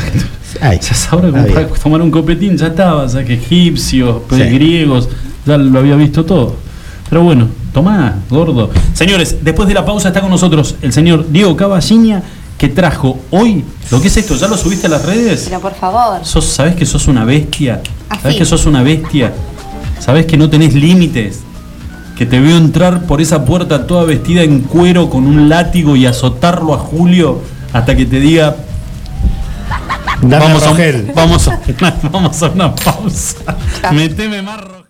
[0.60, 1.70] Ay, de está comprar- bien.
[1.82, 4.38] tomar un copetín, ya estaba, o sea que egipcios, Sí.
[4.44, 5.10] griegos,
[5.46, 6.56] ya lo había visto todo.
[7.10, 8.70] Pero bueno, tomá, gordo.
[8.94, 12.24] Señores, después de la pausa está con nosotros el señor Diego Caballiña,
[12.58, 14.36] que trajo hoy, ¿lo que es esto?
[14.36, 15.46] ¿Ya lo subiste a las redes?
[15.50, 16.24] Pero por favor.
[16.24, 17.82] Sos, ¿Sabés que sos una bestia?
[18.10, 18.22] Así.
[18.22, 19.34] ¿Sabés que sos una bestia?
[20.00, 21.40] ¿Sabés que no tenés límites?
[22.18, 26.06] Que te veo entrar por esa puerta toda vestida en cuero con un látigo y
[26.06, 27.42] azotarlo a Julio
[27.74, 28.56] hasta que te diga
[30.22, 31.62] Dame vamos, a, vamos, a,
[32.12, 33.58] vamos a una pausa.
[33.92, 34.81] Meteme más.